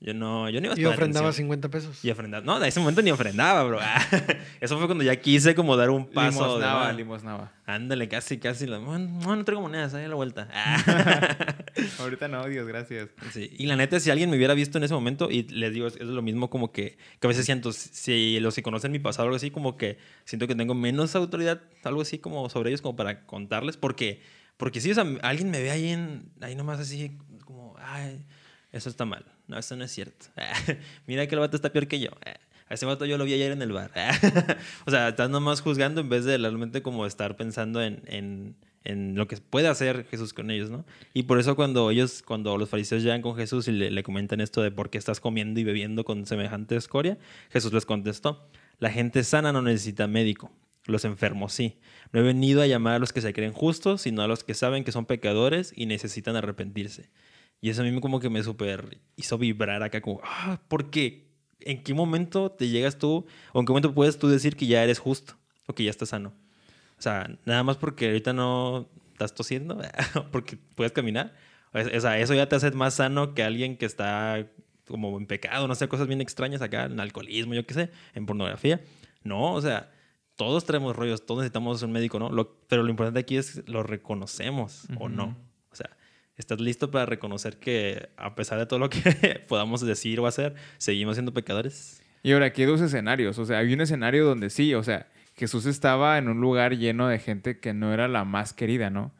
[0.00, 2.04] Yo no, yo no iba a Y ofrendaba 50 pesos.
[2.04, 2.44] Y ofrendaba.
[2.44, 3.80] No, en ese momento ni ofrendaba, bro.
[4.60, 6.44] Eso fue cuando ya quise como dar un paso.
[6.44, 7.52] Limosnaba, limosnaba.
[7.66, 8.66] Ándale, casi, casi.
[8.66, 10.48] No, no traigo monedas, ahí a la vuelta.
[11.98, 13.08] Ahorita no, Dios, gracias.
[13.32, 13.50] Sí.
[13.58, 16.00] Y la neta, si alguien me hubiera visto en ese momento, y les digo, es,
[16.00, 19.36] lo mismo como que, que a veces siento, si los que conocen mi pasado, algo
[19.36, 23.26] así, como que siento que tengo menos autoridad, algo así como sobre ellos, como para
[23.26, 24.22] contarles, porque,
[24.56, 28.24] porque si o sea, alguien me ve ahí, en, ahí nomás así, como, ay,
[28.72, 30.26] eso está mal no, eso no es cierto.
[31.06, 32.10] Mira que el vato está peor que yo.
[32.68, 33.90] A ese vato yo lo vi ayer en el bar.
[34.86, 39.16] o sea, estás nomás juzgando en vez de realmente como estar pensando en, en, en,
[39.16, 40.84] lo que puede hacer Jesús con ellos, ¿no?
[41.14, 44.42] Y por eso cuando ellos, cuando los fariseos llegan con Jesús y le, le comentan
[44.42, 47.16] esto de por qué estás comiendo y bebiendo con semejante escoria,
[47.50, 50.52] Jesús les contestó, la gente sana no necesita médico,
[50.84, 51.78] los enfermos sí.
[52.12, 54.52] No he venido a llamar a los que se creen justos, sino a los que
[54.52, 57.08] saben que son pecadores y necesitan arrepentirse.
[57.60, 61.28] Y eso a mí como que me super hizo vibrar acá como, ah, ¿por qué?
[61.60, 64.82] ¿En qué momento te llegas tú, o en qué momento puedes tú decir que ya
[64.82, 65.34] eres justo
[65.66, 66.32] o que ya estás sano?
[66.98, 69.80] O sea, nada más porque ahorita no estás tosiendo,
[70.32, 71.34] porque puedes caminar.
[71.72, 74.46] O sea, eso ya te hace más sano que alguien que está
[74.86, 78.24] como en pecado, no sé, cosas bien extrañas acá, en alcoholismo, yo qué sé, en
[78.24, 78.80] pornografía.
[79.22, 79.90] No, o sea,
[80.36, 82.30] todos tenemos rollos, todos necesitamos un médico, ¿no?
[82.30, 85.36] Lo, pero lo importante aquí es lo reconocemos o no.
[86.38, 89.00] ¿Estás listo para reconocer que a pesar de todo lo que
[89.48, 92.00] podamos decir o hacer, seguimos siendo pecadores?
[92.22, 93.38] Y ahora aquí hay dos escenarios.
[93.40, 97.08] O sea, hay un escenario donde sí, o sea, Jesús estaba en un lugar lleno
[97.08, 99.12] de gente que no era la más querida, ¿no?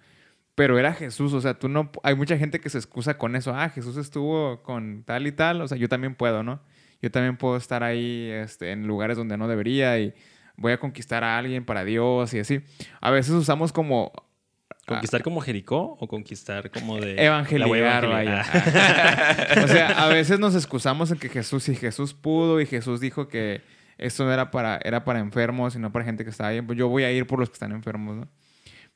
[0.55, 1.91] Pero era Jesús, o sea, tú no...
[2.05, 3.53] Hay mucha gente que se excusa con eso.
[3.53, 6.63] Ah, Jesús estuvo con tal y tal, o sea, yo también puedo, ¿no?
[7.03, 10.15] Yo también puedo estar ahí este, en lugares donde no debería y
[10.57, 12.61] voy a conquistar a alguien para Dios y así.
[13.01, 14.13] A veces usamos como
[14.89, 17.23] ¿Conquistar como Jericó o conquistar como de...
[17.23, 18.41] Evangelizar, vaya.
[19.65, 23.29] o sea, a veces nos excusamos en que Jesús, y Jesús pudo y Jesús dijo
[23.29, 23.61] que
[23.99, 26.89] esto no era para, era para enfermos, sino para gente que estaba bien, pues yo
[26.89, 28.29] voy a ir por los que están enfermos, ¿no?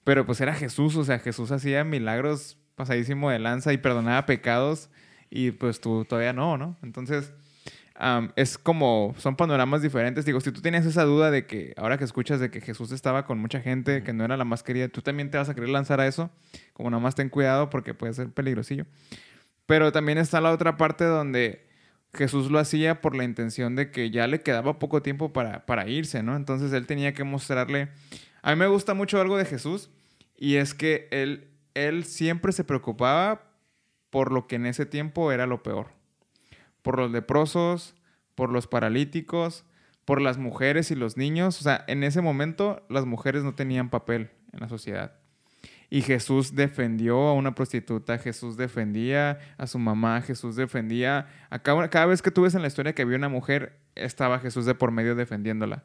[0.04, 4.90] Pero pues era Jesús, o sea, Jesús hacía milagros pasadísimo de lanza y perdonaba pecados
[5.30, 6.76] y pues tú todavía no, ¿no?
[6.82, 7.32] Entonces
[8.36, 10.24] es como, son panoramas diferentes.
[10.24, 13.24] Digo, si tú tienes esa duda de que ahora que escuchas de que Jesús estaba
[13.24, 15.70] con mucha gente, que no era la más querida, tú también te vas a querer
[15.70, 16.30] lanzar a eso,
[16.72, 18.86] como nada más ten cuidado porque puede ser peligrosillo.
[19.66, 21.66] Pero también está la otra parte donde
[22.14, 25.88] Jesús lo hacía por la intención de que ya le quedaba poco tiempo para, para
[25.88, 26.36] irse, ¿no?
[26.36, 27.88] Entonces él tenía que mostrarle...
[28.42, 29.90] A mí me gusta mucho algo de Jesús
[30.36, 33.44] y es que él, él siempre se preocupaba
[34.10, 36.01] por lo que en ese tiempo era lo peor
[36.82, 37.94] por los leprosos,
[38.34, 39.64] por los paralíticos,
[40.04, 41.60] por las mujeres y los niños.
[41.60, 45.14] O sea, en ese momento las mujeres no tenían papel en la sociedad.
[45.90, 51.26] Y Jesús defendió a una prostituta, Jesús defendía a su mamá, Jesús defendía...
[51.50, 54.64] A cada, vez que tú ves en la historia que había una mujer, estaba Jesús
[54.64, 55.84] de por medio defendiéndola.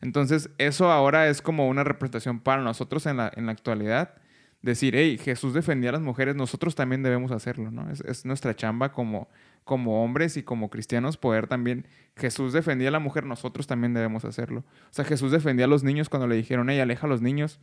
[0.00, 4.14] Entonces, eso ahora es como una representación para nosotros en la, en la actualidad.
[4.62, 7.90] Decir, hey, Jesús defendía a las mujeres, nosotros también debemos hacerlo, ¿no?
[7.90, 9.28] Es, es nuestra chamba como
[9.64, 11.86] como hombres y como cristianos poder también,
[12.16, 14.64] Jesús defendía a la mujer, nosotros también debemos hacerlo.
[14.90, 17.60] O sea, Jesús defendía a los niños cuando le dijeron, ella aleja a los niños.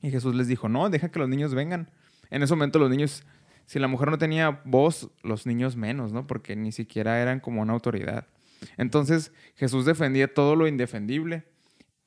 [0.00, 1.90] Y Jesús les dijo, no, deja que los niños vengan.
[2.30, 3.24] En ese momento los niños,
[3.66, 6.26] si la mujer no tenía voz, los niños menos, ¿no?
[6.26, 8.26] Porque ni siquiera eran como una autoridad.
[8.76, 11.44] Entonces Jesús defendía todo lo indefendible.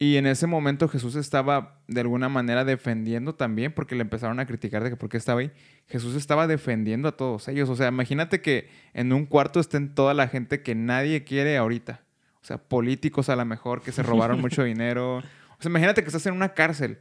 [0.02, 4.48] Y en ese momento Jesús estaba de alguna manera defendiendo también, porque le empezaron a
[4.48, 5.52] criticar de que por qué estaba ahí.
[5.88, 7.70] Jesús estaba defendiendo a todos ellos.
[7.70, 12.02] O sea, imagínate que en un cuarto estén toda la gente que nadie quiere ahorita.
[12.42, 15.18] O sea, políticos a lo mejor que se robaron mucho dinero.
[15.18, 15.22] O
[15.60, 16.98] sea, imagínate que estás en una cárcel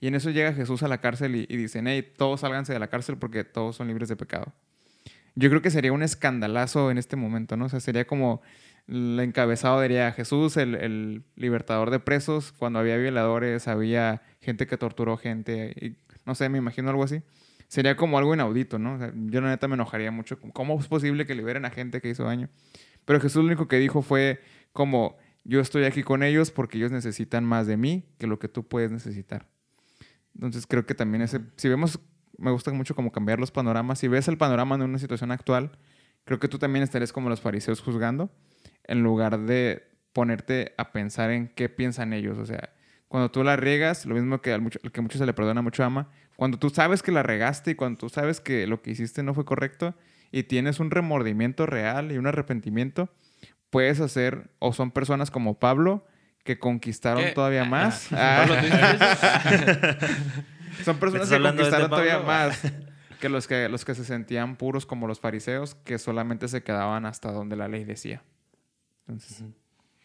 [0.00, 2.80] y en eso llega Jesús a la cárcel y, y dicen, hey, todos sálganse de
[2.80, 4.52] la cárcel porque todos son libres de pecado.
[5.36, 7.66] Yo creo que sería un escandalazo en este momento, ¿no?
[7.66, 8.42] O sea, sería como
[8.88, 15.16] el encabezado diría Jesús, el, libertador de presos, cuando había violadores, había gente que torturó
[15.16, 17.22] gente, y, no sé, me imagino algo así.
[17.68, 18.98] Sería como algo inaudito, ¿no?
[19.28, 20.40] yo la neta me enojaría mucho.
[20.52, 22.48] ¿Cómo es posible que liberen a gente que hizo daño?
[23.04, 24.40] Pero Jesús lo único que dijo fue
[24.72, 28.48] como, yo estoy aquí con ellos porque ellos necesitan más de mí que lo que
[28.48, 29.46] tú puedes necesitar.
[30.34, 32.00] Entonces creo que también ese, si vemos
[32.40, 33.98] me gusta mucho como cambiar los panoramas.
[33.98, 35.72] Si ves el panorama de una situación actual,
[36.24, 38.30] creo que tú también estarías como los fariseos juzgando,
[38.90, 42.38] en lugar de ponerte a pensar en qué piensan ellos.
[42.38, 42.70] O sea,
[43.08, 45.84] cuando tú la riegas, lo mismo que al mucho, que mucho se le perdona, mucho
[45.84, 49.22] ama, cuando tú sabes que la regaste y cuando tú sabes que lo que hiciste
[49.22, 49.94] no fue correcto
[50.32, 53.08] y tienes un remordimiento real y un arrepentimiento,
[53.70, 56.04] puedes hacer, o son personas como Pablo,
[56.44, 57.32] que conquistaron ¿Qué?
[57.32, 58.08] todavía Ah, más.
[58.10, 58.84] Pablo, ¿tú dices
[60.84, 62.26] Son personas ¿Estás que conquistaron todavía Pablo?
[62.26, 62.62] más
[63.20, 67.04] que los, que los que se sentían puros como los fariseos, que solamente se quedaban
[67.06, 68.22] hasta donde la ley decía.
[69.10, 69.44] Entonces,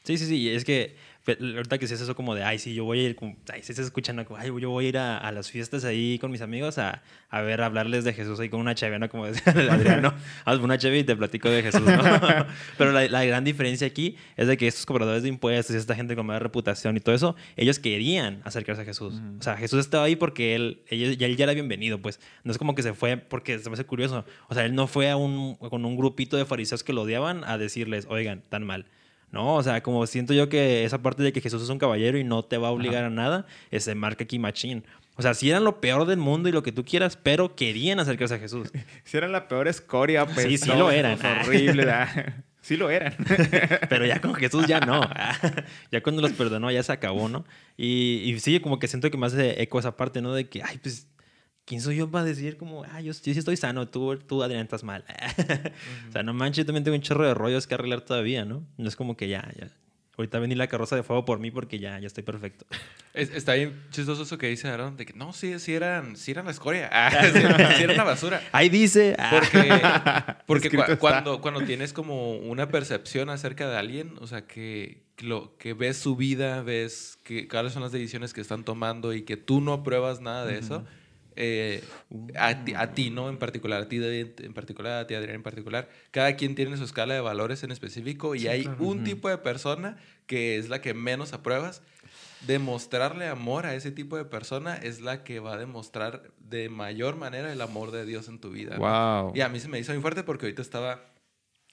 [0.04, 0.50] Sí, sí, sí.
[0.50, 0.96] Es que
[1.28, 3.64] ahorita que se hace eso como de, ay, sí, yo voy a ir, como, ay,
[3.64, 6.32] se está escuchando, como, ay, yo voy a ir a, a las fiestas ahí con
[6.32, 9.10] mis amigos a, a ver, a hablarles de Jesús ahí con una chave, ¿no?
[9.10, 10.14] Como decía el Adriano,
[10.46, 12.04] haz una chave y te platico de Jesús, ¿no?
[12.78, 15.96] Pero la, la gran diferencia aquí es de que estos cobradores de impuestos y esta
[15.96, 19.16] gente con mala reputación y todo eso, ellos querían acercarse a Jesús.
[19.40, 22.20] O sea, Jesús estaba ahí porque él, ya, él ya era bienvenido, pues.
[22.44, 24.26] No es como que se fue porque se me hace curioso.
[24.48, 27.44] O sea, él no fue a un, con un grupito de fariseos que lo odiaban
[27.44, 28.86] a decirles, oigan, tan mal.
[29.32, 32.18] No, o sea, como siento yo que esa parte de que Jesús es un caballero
[32.18, 33.46] y no te va a obligar a nada,
[33.78, 34.86] se marca aquí machín.
[35.18, 38.00] O sea, sí eran lo peor del mundo y lo que tú quieras, pero querían
[38.00, 38.72] acercarse a Jesús.
[39.04, 40.46] si eran la peor escoria, pues.
[40.46, 41.18] Sí, sí no, lo eran.
[41.42, 42.34] horrible, ¿verdad?
[42.66, 43.14] Sí lo eran.
[43.90, 45.08] Pero ya con Jesús ya no.
[45.92, 47.46] ya cuando los perdonó ya se acabó, ¿no?
[47.78, 50.34] Y, y sí, como que siento que más hace eco esa parte, ¿no?
[50.34, 51.06] De que, ay, pues,
[51.66, 54.62] ¿quién soy yo para decir como, ah, yo, yo sí estoy sano, tú, tú Adrián,
[54.64, 55.04] estás mal?
[56.10, 58.64] O sea, no manches, yo también tengo un chorro de rollos que arreglar todavía, ¿no?
[58.78, 59.70] No es como que ya, ya.
[60.18, 62.66] Ahorita vení la carroza de fuego por mí porque ya, ya estoy perfecto.
[63.14, 66.32] Es- está bien chistoso eso que dice Aaron, de que no, sí, sí eran, sí
[66.32, 67.40] eran la escoria, Ah, sí,
[67.78, 68.42] sí eran la basura.
[68.52, 69.16] Ahí dice.
[69.18, 75.26] ah, Porque, cuando, cuando tienes como una percepción acerca de alguien, o sea, que, que
[75.26, 79.24] lo, que ves su vida, ves que, cuáles son las decisiones que están tomando y
[79.24, 80.86] que tú no apruebas nada de eso,
[81.36, 81.84] eh,
[82.38, 83.30] a, ti, a ti, ¿no?
[83.30, 86.78] En particular, a ti David, en particular, a ti Adrián en particular, cada quien tiene
[86.78, 88.84] su escala de valores en específico y Sí, hay claro.
[88.86, 91.82] un tipo de persona que es la que menos apruebas.
[92.48, 97.16] Demostrarle amor a ese tipo de persona es la que va a demostrar de mayor
[97.16, 98.78] manera el amor de Dios en tu vida.
[98.78, 98.82] ¿no?
[99.26, 99.32] wow.
[99.36, 101.02] Y a mí se me hizo muy fuerte porque ahorita estaba,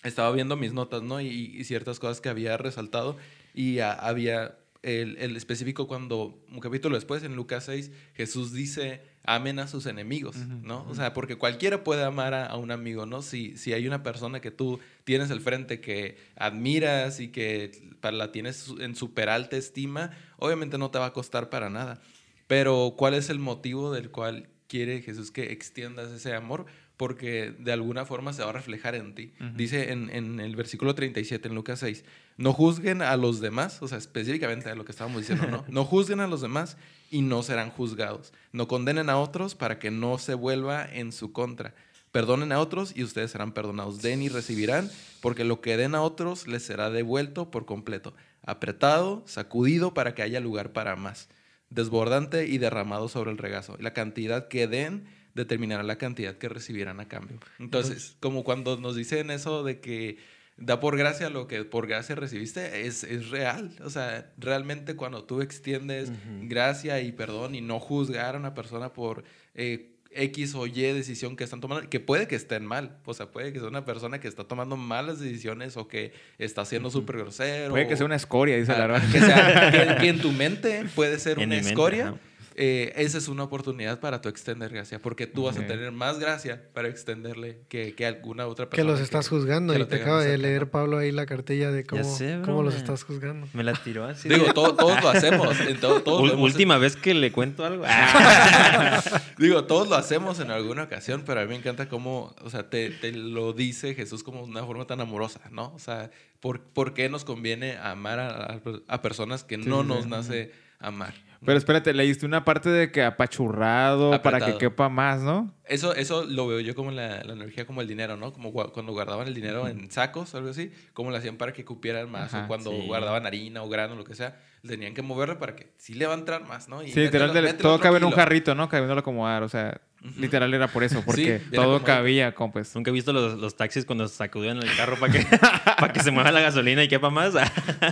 [0.02, 1.20] estaba viendo mis notas, ¿no?
[1.20, 3.16] Y, y ciertas cosas que había resaltado.
[3.54, 9.02] Y a- había el, el específico cuando, un capítulo después, en Lucas 6, Jesús dice,
[9.24, 10.84] amen a sus enemigos, ¿no?
[10.88, 13.22] O sea, porque cualquiera puede amar a, a un amigo, ¿no?
[13.22, 18.16] Si, si hay una persona que tú tienes al frente que admiras y que para
[18.16, 22.00] la tienes en súper alta estima, obviamente no te va a costar para nada.
[22.48, 26.66] Pero ¿cuál es el motivo del cual quiere Jesús que extiendas ese amor?
[26.96, 29.32] Porque de alguna forma se va a reflejar en ti.
[29.56, 32.04] Dice en, en el versículo 37, en Lucas 6,
[32.36, 35.64] no juzguen a los demás, o sea, específicamente a lo que estábamos diciendo, ¿no?
[35.68, 36.76] No juzguen a los demás
[37.12, 38.32] y no serán juzgados.
[38.50, 41.74] No condenen a otros para que no se vuelva en su contra.
[42.10, 44.02] Perdonen a otros y ustedes serán perdonados.
[44.02, 44.90] Den y recibirán,
[45.20, 48.14] porque lo que den a otros les será devuelto por completo.
[48.44, 51.28] Apretado, sacudido para que haya lugar para más.
[51.70, 53.76] Desbordante y derramado sobre el regazo.
[53.78, 55.04] La cantidad que den
[55.34, 57.38] determinará la cantidad que recibirán a cambio.
[57.58, 60.18] Entonces, como cuando nos dicen eso de que
[60.56, 63.70] da por gracia lo que por gracia recibiste, es, es real.
[63.84, 68.92] O sea, realmente cuando tú extiendes gracia y perdón y no juzgar a una persona
[68.92, 69.24] por
[69.54, 73.30] eh, X o Y decisión que están tomando, que puede que estén mal, o sea,
[73.32, 77.16] puede que sea una persona que está tomando malas decisiones o que está siendo súper
[77.16, 77.70] grosero.
[77.70, 79.10] Puede que sea una escoria, dice la Ah, verdad.
[79.10, 82.14] que, sea- que- que en tu mente puede ser En una mente, escoria.
[82.56, 86.18] Eh, esa es una oportunidad para tu extender gracia, porque tú vas a tener más
[86.18, 88.92] gracia para extenderle que, que alguna otra Que persona.
[88.92, 90.70] los estás juzgando que y lo te acaba de leer ¿no?
[90.70, 93.46] Pablo ahí la cartilla de cómo, sé, bro, cómo los estás juzgando.
[93.52, 94.28] Me la tiró así.
[94.28, 95.58] Digo, to- todos lo hacemos.
[95.60, 97.84] en to- todos lo hemos- última vez que le cuento algo.
[99.38, 102.68] Digo, todos lo hacemos en alguna ocasión, pero a mí me encanta cómo, o sea,
[102.70, 105.72] te, te lo dice Jesús como de una forma tan amorosa, ¿no?
[105.74, 109.88] O sea, ¿por, por qué nos conviene amar a, a- a personas que no sí,
[109.88, 110.10] nos sí.
[110.10, 111.14] nace amar?
[111.44, 115.52] Pero espérate, leíste una parte de que apachurrado para que quepa más, ¿no?
[115.64, 118.32] Eso, eso lo veo yo como la, la energía como el dinero, ¿no?
[118.32, 121.52] Como gua- cuando guardaban el dinero en sacos o algo así, como lo hacían para
[121.52, 122.86] que cupieran más, Ajá, o cuando sí.
[122.86, 126.14] guardaban harina o grano, lo que sea, tenían que moverlo para que sí le va
[126.14, 126.82] a entrar más, ¿no?
[126.82, 128.68] Y Sí, literal, todo cabe en un jarrito, ¿no?
[128.68, 129.80] Cabiéndolo acomodar, o sea,
[130.18, 132.74] literal era por eso, porque Sí, todo como- cabía, como pues.
[132.74, 135.24] Nunca he visto los, los taxis cuando sacudían el carro para que,
[135.78, 137.34] para que se mueva la gasolina y quepa más.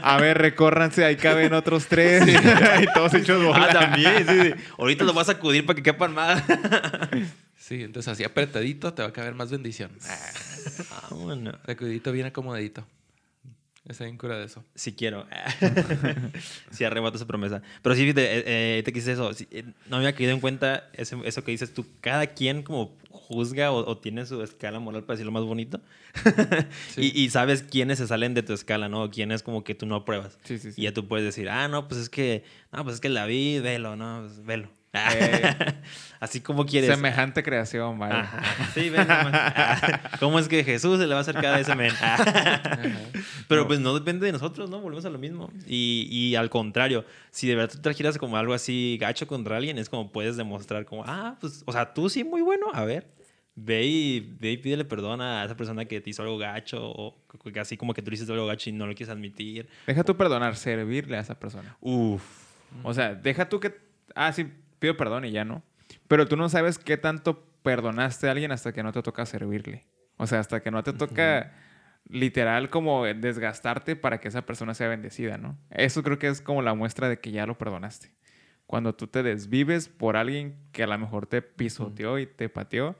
[0.02, 2.24] A ver, recórranse, ahí caben otros tres.
[2.82, 3.68] y todos hechos bola.
[3.70, 4.26] ah, también.
[4.28, 4.54] Sí, sí.
[4.78, 6.42] Ahorita los vas a sacudir para que quepan más.
[7.56, 9.92] Sí, entonces así apretadito te va a caber más bendición.
[10.08, 10.16] Ah,
[11.12, 11.54] Vámonos.
[11.66, 12.84] sacudidito bien acomodadito.
[13.91, 14.64] Está bien cura de eso.
[14.76, 15.26] Sí quiero.
[16.70, 17.61] sí arrebato esa promesa.
[17.82, 18.43] Pero sí, fíjate, eh,
[18.78, 19.34] eh, te quise eso.
[19.34, 21.84] Sí, eh, no me había caído en cuenta eso que dices tú.
[22.01, 25.80] Cada quien como juzga o, o tiene su escala moral para decirlo más bonito.
[26.91, 27.12] Sí.
[27.14, 29.11] y, y sabes quiénes se salen de tu escala, ¿no?
[29.11, 30.38] Quiénes como que tú no apruebas.
[30.45, 30.59] Sí.
[30.76, 33.26] Y ya tú puedes decir, ah, no, pues es que, no, pues es que la
[33.26, 34.68] vi, velo, no, pues velo.
[34.93, 35.55] Eh.
[36.20, 36.91] Así como quieres.
[36.91, 38.14] Semejante creación, vale.
[38.14, 38.43] Ajá.
[38.74, 39.07] Sí, ven.
[40.20, 41.93] ¿Cómo es que Jesús se le va a acercar a ese men?
[43.49, 44.80] Pero pues no depende de nosotros, ¿no?
[44.80, 45.51] Volvemos a lo mismo.
[45.66, 49.78] Y, y al contrario, si de verdad tú trajeras como algo así gacho contra alguien,
[49.78, 53.07] es como puedes demostrar como, ah, pues, o sea, tú sí muy bueno, a ver.
[53.57, 57.18] Ve y, ve y pídele perdón a esa persona que te hizo algo gacho o
[57.53, 59.68] que así como que tú le hiciste algo gacho y no lo quieres admitir.
[59.86, 61.76] Deja tú perdonar, servirle a esa persona.
[61.80, 62.22] Uf.
[62.82, 63.74] O sea, deja tú que.
[64.14, 64.47] Ah, sí,
[64.80, 65.62] pido perdón y ya no.
[66.08, 69.86] Pero tú no sabes qué tanto perdonaste a alguien hasta que no te toca servirle.
[70.16, 71.52] O sea, hasta que no te toca
[72.08, 75.56] literal como desgastarte para que esa persona sea bendecida, ¿no?
[75.70, 78.10] Eso creo que es como la muestra de que ya lo perdonaste.
[78.66, 82.96] Cuando tú te desvives por alguien que a lo mejor te pisoteó y te pateó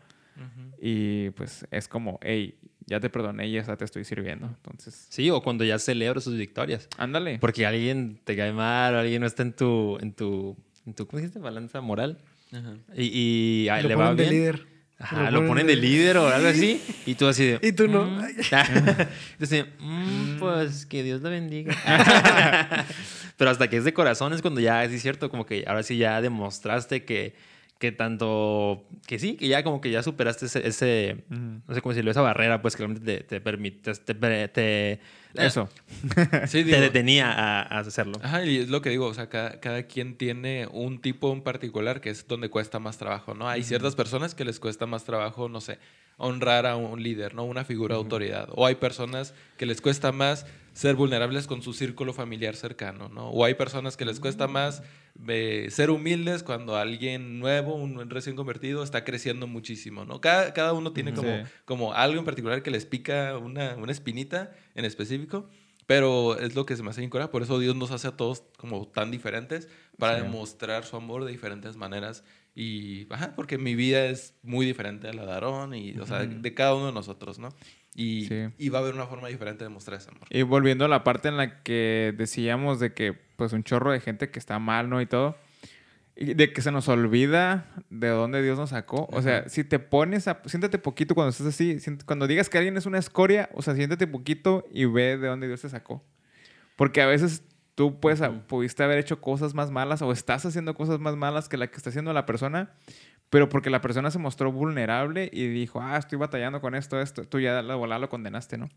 [0.81, 4.47] y pues es como, hey, ya te perdoné y ya te estoy sirviendo.
[4.47, 6.89] Entonces, Sí, o cuando ya celebras sus victorias.
[6.97, 7.39] ándale.
[7.39, 10.57] Porque alguien te cae mal, o alguien no está en tu, en tu,
[10.95, 11.39] tu ¿cómo dijiste?
[11.39, 12.19] Balanza moral.
[12.53, 12.75] Ajá.
[12.97, 14.35] Y, y ah, Lo le va ponen de bien.
[14.35, 14.67] líder.
[14.99, 16.79] Ajá, lo ponen de líder o algo así.
[17.07, 17.59] Y tú así de.
[17.63, 18.05] Y tú no.
[18.05, 18.21] "Mm".
[19.33, 21.75] Entonces, "Mm, pues que Dios la bendiga.
[23.39, 25.83] Pero hasta que es de corazón es cuando ya, sí es cierto, como que ahora
[25.83, 27.35] sí ya demostraste que,
[27.81, 28.85] que tanto.
[29.07, 30.69] Que sí, que ya como que ya superaste ese.
[30.69, 33.93] ese no sé cómo decirlo, esa barrera, pues que realmente te, te permite.
[33.95, 35.01] Te, te- te-
[35.35, 35.69] Eso.
[36.47, 38.19] Sí, te detenía a, a hacerlo.
[38.23, 41.41] Ajá, y es lo que digo, o sea, cada, cada quien tiene un tipo en
[41.43, 43.49] particular que es donde cuesta más trabajo, ¿no?
[43.49, 45.79] Hay ciertas personas que les cuesta más trabajo, no sé,
[46.21, 47.45] honrar a un líder, ¿no?
[47.45, 48.49] Una figura de autoridad.
[48.55, 53.31] O hay personas que les cuesta más ser vulnerables con su círculo familiar cercano, ¿no?
[53.31, 54.83] O hay personas que les cuesta más
[55.27, 60.21] eh, ser humildes cuando alguien nuevo, un recién convertido, está creciendo muchísimo, ¿no?
[60.21, 61.43] Cada, cada uno tiene como, Sí.
[61.65, 65.49] como algo en particular que les pica una, una espinita en específico.
[65.87, 67.33] Pero es lo que se me hace incómodo.
[67.33, 69.67] Por eso Dios nos hace a todos como tan diferentes
[69.99, 70.23] para Sí.
[70.23, 72.23] demostrar su amor de diferentes maneras.
[72.61, 76.27] Y, ajá, porque mi vida es muy diferente a la de Aarón y, o sea,
[76.27, 77.49] de, cada uno de nosotros, ¿no?
[77.95, 78.49] Y, Sí.
[78.59, 80.27] y va a haber una forma diferente de mostrar ese amor.
[80.29, 84.01] Y volviendo a la parte en la que decíamos de que, pues, un chorro de
[84.01, 85.01] gente que está mal, ¿no?
[85.01, 85.39] Y todo.
[86.15, 89.09] Y de que se nos olvida de dónde Dios nos sacó.
[89.11, 90.43] O sea, si te pones a...
[90.45, 91.79] Siéntate poquito cuando estés así.
[92.05, 95.47] Cuando digas que alguien es una escoria, o sea, siéntate poquito y ve de dónde
[95.47, 96.05] Dios te sacó.
[96.77, 97.43] Porque a veces
[97.75, 98.43] tú Ujú.
[98.47, 101.77] pudiste haber hecho cosas más malas o estás haciendo cosas más malas que la que
[101.77, 102.75] está haciendo la persona,
[103.31, 107.25] pero porque la persona se mostró vulnerable y dijo, ah, estoy batallando con esto, esto,
[107.25, 108.69] tú ya la volada lo condenaste, ¿no?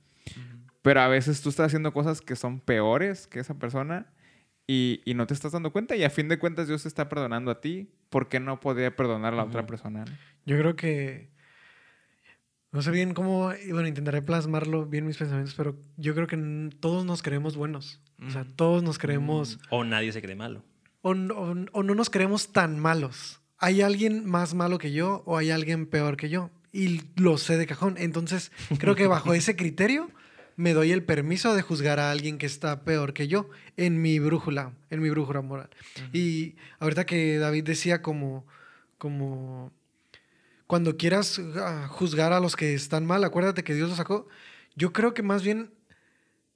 [0.82, 4.08] Pero a veces tú estás haciendo cosas que son peores que esa persona
[4.68, 7.10] y, y no te estás dando cuenta y a fin de cuentas Dios te está
[7.10, 7.90] perdonando a ti.
[8.10, 10.06] ¿Por qué no podría perdonar a la otra persona?
[10.06, 10.12] no?
[10.46, 11.33] Yo creo que.
[12.74, 13.52] No sé bien cómo.
[13.70, 18.02] Bueno, intentaré plasmarlo bien mis pensamientos, pero yo creo que todos nos creemos buenos.
[18.26, 18.52] O sea, Ujú.
[18.56, 19.60] todos nos creemos.
[19.70, 20.64] O nadie se cree malo.
[21.02, 23.40] O, o o no nos creemos tan malos.
[23.60, 26.50] Hay alguien más malo que yo o hay alguien peor que yo.
[26.72, 27.96] Y lo sé de cajón.
[28.00, 30.10] Entonces, creo que bajo ese criterio
[30.56, 34.18] me doy el permiso de juzgar a alguien que está peor que yo en mi
[34.20, 35.70] brújula, en mi brújula moral.
[36.12, 38.46] Y ahorita que David decía como,
[38.98, 39.72] como
[40.74, 44.28] cuando quieras ah, juzgar a los que están mal, acuérdate que Dios los sacó.
[44.76, 45.72] Yo creo que más bien,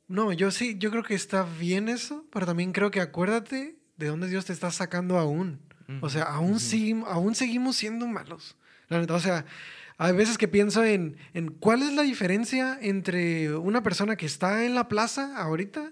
[0.07, 4.07] no, yo sí, yo creo que está bien eso, pero también creo que acuérdate de
[4.07, 5.59] dónde Dios te está sacando aún.
[6.01, 8.55] O sea, aún, seguim- aún seguimos siendo malos.
[8.89, 9.45] La neta, o sea,
[9.99, 14.63] hay veces que pienso en, en cuál es la diferencia entre una persona que está
[14.63, 15.91] en la plaza ahorita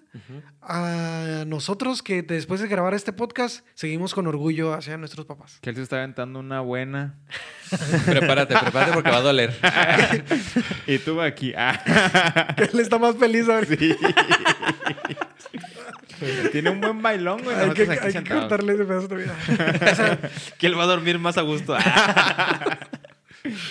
[0.61, 5.57] a nosotros que después de grabar este podcast seguimos con orgullo hacia nuestros papás.
[5.61, 7.15] Que él se está aventando una buena.
[8.05, 9.55] prepárate, prepárate porque va a doler.
[10.87, 11.53] y tú aquí.
[11.57, 12.53] Ah.
[12.57, 13.75] Él está más feliz ahorita.
[16.51, 17.55] Tiene un buen bailón, güey.
[17.55, 19.35] hay que, hay que cortarle ese pedazo de vida.
[19.91, 20.19] O sea,
[20.57, 21.75] Que él va a dormir más a gusto.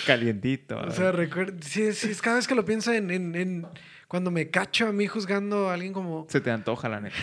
[0.05, 0.77] Calientito.
[0.79, 3.67] o sea, recuerda, sí, sí, es cada vez que lo pienso en, en- en
[4.07, 7.15] cuando me cacho a mí juzgando a alguien como, se te antoja, la neta.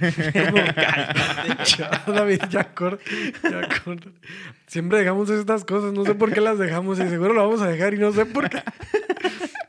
[0.50, 0.56] como
[1.78, 3.04] ya, David, ya corta,
[3.42, 4.08] ya corta.
[4.66, 7.68] Siempre dejamos estas cosas, no sé por qué las dejamos y seguro lo vamos a
[7.68, 8.62] dejar y no sé por qué.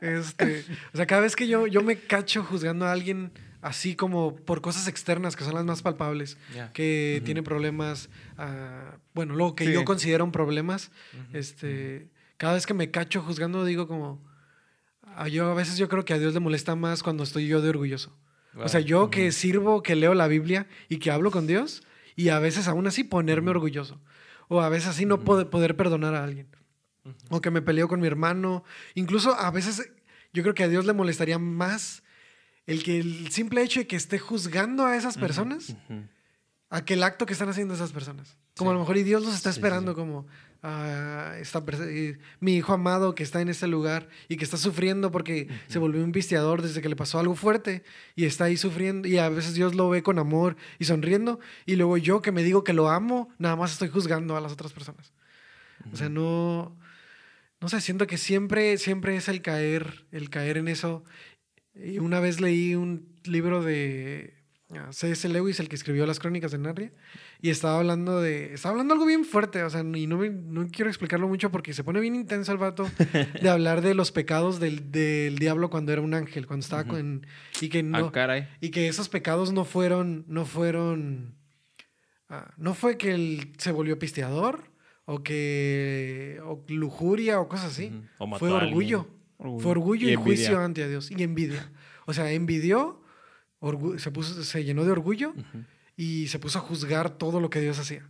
[0.00, 3.30] Este, o sea, cada vez que yo, yo me cacho juzgando a alguien
[3.62, 6.36] así como por cosas externas que son las más palpables,
[6.74, 9.72] que tiene problemas, ah, bueno, lo que Sí.
[9.72, 10.90] yo considero problemas,
[11.32, 12.08] este,
[12.44, 14.22] cada vez que me cacho juzgando digo como,
[15.00, 17.62] ah, yo a veces yo creo que a Dios le molesta más cuando estoy yo
[17.62, 18.14] de orgulloso.
[18.54, 21.84] O sea, yo que sirvo, que leo la Biblia y que hablo con Dios
[22.16, 23.98] y a veces aún así ponerme orgulloso.
[24.48, 26.48] O a veces así no poder, poder perdonar a alguien.
[27.30, 28.62] O que me peleo con mi hermano.
[28.94, 29.90] Incluso a veces
[30.34, 32.02] yo creo que a Dios le molestaría más
[32.66, 35.74] el que el simple hecho de que esté juzgando a esas personas
[36.68, 38.36] a que el acto que están haciendo esas personas.
[38.56, 40.26] Como a lo mejor y Dios los está esperando como
[40.66, 41.62] a esta
[42.40, 46.02] mi hijo amado que está en este lugar y que está sufriendo porque se volvió
[46.02, 47.84] un vistiador desde que le pasó algo fuerte
[48.16, 51.76] y está ahí sufriendo y a veces Dios lo ve con amor y sonriendo y
[51.76, 54.72] luego yo que me digo que lo amo, nada más estoy juzgando a las otras
[54.72, 55.12] personas.
[55.92, 56.74] O sea, no
[57.60, 61.04] no sé, siento que siempre siempre es el caer, el caer en eso.
[61.74, 64.33] Y una vez leí un libro de
[64.90, 65.28] C.S.
[65.28, 66.92] Lewis, el que escribió las crónicas de Narnia,
[67.40, 68.54] y estaba hablando de.
[68.54, 71.84] Estaba hablando algo bien fuerte, o sea, y no, no quiero explicarlo mucho porque se
[71.84, 72.88] pone bien intenso el vato
[73.42, 77.26] de hablar de los pecados del, del diablo cuando era un ángel, cuando estaba con.
[77.60, 78.12] Y que no.
[78.14, 80.24] Ah, y que esos pecados no fueron.
[80.28, 81.36] No fueron.
[82.28, 84.70] Ah, no fue que él se volvió pisteador
[85.04, 86.40] o que.
[86.44, 87.92] o lujuria o cosas así.
[88.38, 89.08] fue orgullo.
[89.38, 91.10] Fue orgullo y, juicio ante Dios.
[91.10, 91.70] Y envidia.
[92.06, 93.03] O sea, envidió
[93.98, 95.34] se, puso, se llenó de orgullo
[95.96, 98.06] y se puso a juzgar todo lo que Dios hacía.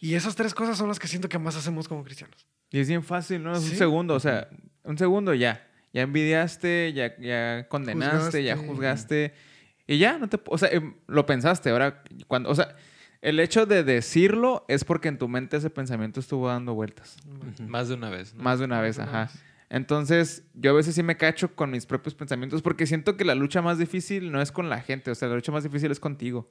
[0.00, 2.46] Y esas tres cosas son las que siento que más hacemos como cristianos.
[2.70, 3.52] Y es bien fácil, ¿no?
[3.56, 4.48] Es un segundo, o sea,
[4.84, 5.64] un segundo ya.
[5.92, 9.34] Ya envidiaste, ya, ya condenaste, ya juzgaste.
[9.86, 10.38] Y ya, no te...
[10.46, 11.70] O sea, em, lo pensaste.
[11.70, 12.50] Ahora, cuando...
[12.50, 12.76] O sea,
[13.22, 17.16] el hecho de decirlo es porque en tu mente ese pensamiento estuvo dando vueltas.
[17.66, 18.34] Más de una vez.
[18.34, 19.30] Más de una vez, ajá.
[19.70, 23.34] Entonces, yo a veces sí me cacho con mis propios pensamientos porque siento que la
[23.34, 26.00] lucha más difícil no es con la gente, o sea, la lucha más difícil es
[26.00, 26.50] contigo.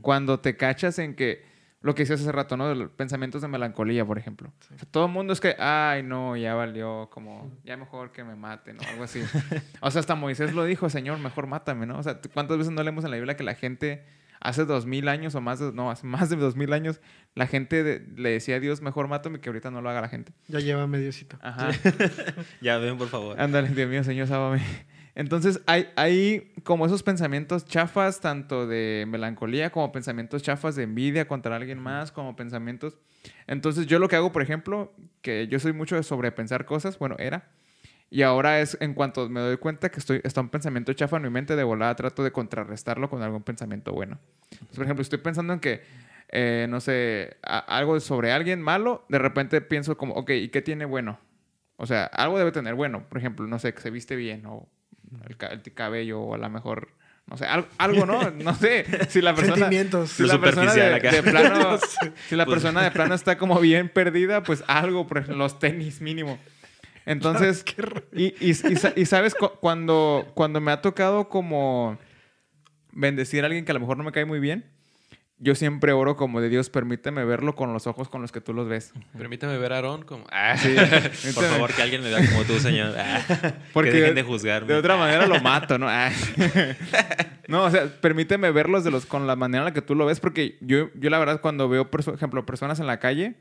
[0.00, 1.44] Cuando te cachas en que,
[1.82, 2.90] lo que decías hace rato, ¿no?
[2.90, 4.52] Pensamientos de melancolía, por ejemplo.
[4.90, 8.78] todo el mundo es que, ay, no, ya valió, como, ya mejor que me maten
[8.78, 9.22] o algo así.
[9.80, 11.98] o sea, hasta Moisés lo dijo, Señor, mejor mátame, ¿no?
[11.98, 14.04] O sea, ¿cuántas veces no leemos en la Biblia que la gente
[14.40, 17.00] hace dos mil años o más de, no, hace más de dos mil años,
[17.34, 20.32] la gente le decía a Dios, mejor mátame que ahorita no lo haga la gente.
[20.48, 21.38] Ya lleva mediocito.
[21.40, 21.70] Ajá.
[22.60, 23.40] ya ven, por favor.
[23.40, 24.62] Ándale, Dios mío, Señor, sábame.
[25.14, 31.26] Entonces, hay, hay como esos pensamientos chafas, tanto de melancolía como pensamientos chafas de envidia
[31.26, 32.98] contra alguien más, como pensamientos...
[33.48, 37.16] Entonces, yo lo que hago, por ejemplo, que yo soy mucho de sobrepensar cosas, bueno,
[37.18, 37.50] era,
[38.10, 41.24] y ahora es en cuanto me doy cuenta que estoy, está un pensamiento chafa en
[41.24, 44.18] mi mente, de volada trato de contrarrestarlo con algún pensamiento bueno.
[44.74, 45.82] por ejemplo, estoy pensando en que,
[46.28, 50.84] eh, no sé, algo sobre alguien malo, de repente pienso como, ok, ¿y qué tiene
[50.84, 51.18] bueno?
[51.76, 53.08] O sea, algo debe tener bueno.
[53.08, 54.68] Por ejemplo, no sé, que se viste bien o
[55.26, 55.36] el,
[55.74, 56.88] cabello o a lo mejor
[57.26, 57.46] no sé,
[57.78, 58.30] algo, ¿no?
[58.36, 58.84] No sé.
[59.08, 59.56] Si la persona.
[59.56, 60.10] Sentimientos.
[60.10, 61.78] Si la persona de, plano.
[62.28, 66.00] si la persona de plano está como bien perdida, pues algo, por ejemplo, los tenis
[66.00, 66.38] mínimo.
[67.08, 67.64] Entonces,
[68.12, 71.98] y, y, y, sabes, cuando, cuando me ha tocado como
[72.92, 74.66] bendecir a alguien que a lo mejor no me cae muy bien,
[75.38, 78.52] yo siempre oro como de Dios, permíteme verlo con los ojos con los que tú
[78.52, 78.92] los ves.
[79.16, 80.26] Permíteme ver a Aarón como...
[80.30, 80.54] Ah,
[81.34, 82.94] Por favor, que alguien me vea como tú, Señor.
[82.98, 83.22] Ah,
[83.72, 84.70] Porque que dejen de juzgarme.
[84.70, 85.88] De otra manera lo mato, ¿no?
[85.88, 86.10] Ah.
[87.46, 90.04] No, o sea, permíteme verlos de los, con la manera en la que tú lo
[90.04, 93.36] ves, porque yo, yo la verdad cuando veo, por ejemplo, personas en la calle,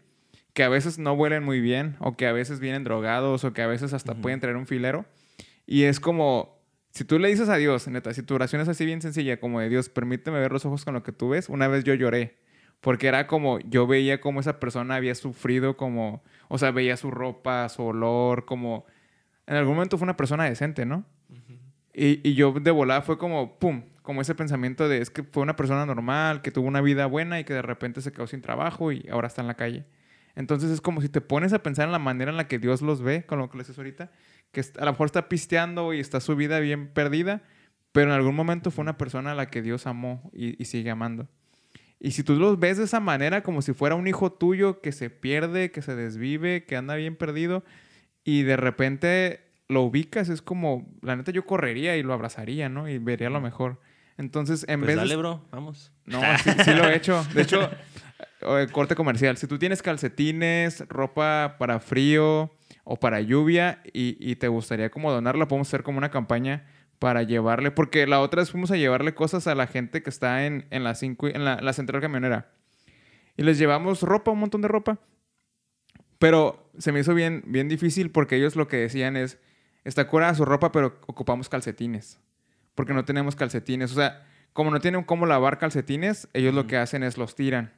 [0.57, 3.61] que a veces no huelen muy bien o que a veces vienen drogados o que
[3.61, 5.05] a veces hasta pueden traer un filero.
[5.67, 8.83] Y es como, si tú le dices a Dios, neta, si tu oración es así
[8.83, 11.67] bien sencilla, como de Dios, permíteme ver los ojos con lo que tú ves, una
[11.67, 12.39] vez yo lloré.
[12.81, 17.11] Porque era como, yo veía como esa persona había sufrido, como, o sea, veía su
[17.11, 18.87] ropa, su olor, como,
[19.45, 21.05] en algún momento fue una persona decente, ¿no?
[21.93, 25.43] y, y, yo de volada fue como, pum, como ese pensamiento de, es que fue
[25.43, 28.41] una persona normal, que tuvo una vida buena y que de repente se quedó sin
[28.41, 29.85] trabajo y ahora está en la calle.
[30.37, 32.83] Entonces es como si te pones a pensar en la manera en la que Dios
[32.83, 34.11] los ve, con lo que les dices ahorita,
[34.51, 37.41] que a lo mejor está pisteando y está su vida bien perdida,
[37.91, 41.27] pero en algún momento fue una persona a la que Dios amó y, sigue amando.
[41.99, 44.91] Y si tú los ves de esa manera, como si fuera un hijo tuyo que
[44.91, 47.63] se pierde, que se desvive, que anda bien perdido,
[48.23, 52.87] y de repente lo ubicas, es como, la neta yo correría y lo abrazaría, ¿no?
[52.87, 53.79] Y vería lo mejor.
[54.19, 55.91] Entonces, en pues vez dale, bro, vamos.
[56.05, 57.25] No, sí, sí, lo he hecho.
[57.33, 57.71] De hecho,
[58.71, 59.37] corte comercial.
[59.37, 62.51] Si tú tienes calcetines, ropa para frío
[62.83, 66.65] o para lluvia y, te gustaría como donarla, podemos hacer como una campaña
[66.99, 70.45] para llevarle, porque la otra vez fuimos a llevarle cosas a la gente que está
[70.45, 72.51] en, en, la, cinco, en la, central camionera.
[73.35, 74.99] Y les llevamos ropa, un montón de ropa.
[76.17, 79.37] Pero se me hizo bien, bien difícil porque ellos lo que decían es,
[79.83, 82.19] está curada su ropa, pero ocupamos calcetines.
[82.73, 83.91] Porque no tenemos calcetines.
[83.91, 87.76] O sea, como no tienen cómo lavar calcetines, ellos lo que hacen es los tiran.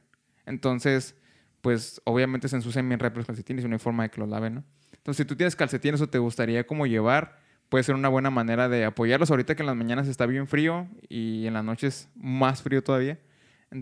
[0.50, 1.16] Entonces,
[1.62, 4.30] pues obviamente se ensucian bien rápido los calcetines y no hay forma de que los
[4.30, 4.64] laven, ¿no?
[4.94, 7.40] Entonces, si tú tienes calcetines o te gustaría como llevar,
[7.70, 9.30] puede ser una buena manera de apoyarlos.
[9.32, 13.20] Ahorita que en las mañanas está bien frío y en las noches más frío todavía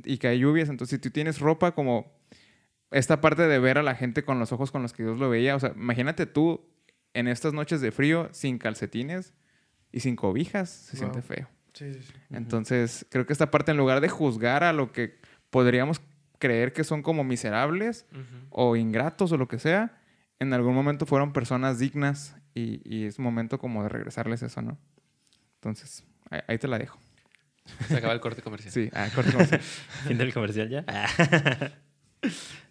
[0.06, 0.70] y que hay lluvias.
[0.70, 2.12] Entonces, si tú tienes ropa como
[2.92, 5.30] esta parte de ver a la gente con los ojos con los que Dios lo
[5.30, 6.66] veía, o sea, imagínate tú
[7.14, 9.34] en estas noches de frío sin calcetines
[9.92, 11.00] y sin cobijas, se Wow.
[11.14, 11.48] siente feo.
[11.74, 12.14] Sí, sí, sí.
[12.32, 16.02] Entonces, creo que esta parte, en lugar de juzgar a lo que podríamos
[16.40, 18.06] creer que son como miserables
[18.50, 20.02] o ingratos o lo que sea,
[20.40, 24.78] en algún momento fueron personas dignas y, y es momento como de regresarles eso, ¿no?
[25.56, 27.00] Entonces, ahí, ahí te la dejo.
[27.88, 28.74] Se acaba el corte comercial.
[28.74, 29.62] Sí, ah, corte comercial.
[30.08, 30.86] Fin del comercial ya.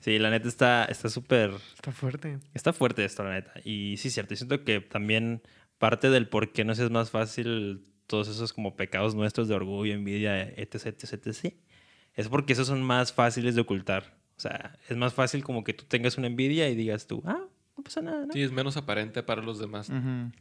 [0.00, 1.50] sí, la neta está está súper...
[1.74, 2.38] Está fuerte.
[2.54, 3.52] Está fuerte esto, la neta.
[3.64, 4.34] Y sí, cierto.
[4.34, 5.42] Y siento que también
[5.78, 9.92] parte del por qué nos es más fácil todos esos como pecados nuestros de orgullo,
[9.92, 11.54] envidia, etc, etc, etc,
[12.16, 14.14] es porque esos son más fáciles de ocultar.
[14.36, 17.44] O sea, es más fácil como que tú tengas una envidia y digas tú, ah,
[17.76, 18.32] no pasa nada, ¿no?
[18.32, 19.90] Sí, es menos aparente para los demás.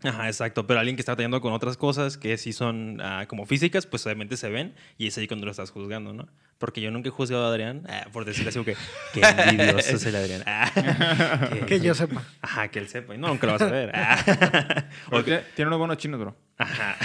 [0.03, 0.65] Ajá, exacto.
[0.67, 4.05] Pero alguien que está batallando con otras cosas que sí son ah, como físicas, pues
[4.05, 6.29] obviamente se ven y es ahí cuando lo estás juzgando, ¿no?
[6.57, 8.77] Porque yo nunca he juzgado a Adrián, ah, por decir así, como que
[9.13, 10.43] qué envidioso es el Adrián.
[10.45, 12.23] Ah, Que yo sepa.
[12.41, 13.15] Ajá, que él sepa.
[13.15, 13.91] y No, nunca lo vas a ver.
[13.93, 14.85] Ah.
[15.11, 16.35] O, que, tiene unos buenos chinos, bro.
[16.57, 16.95] ajá.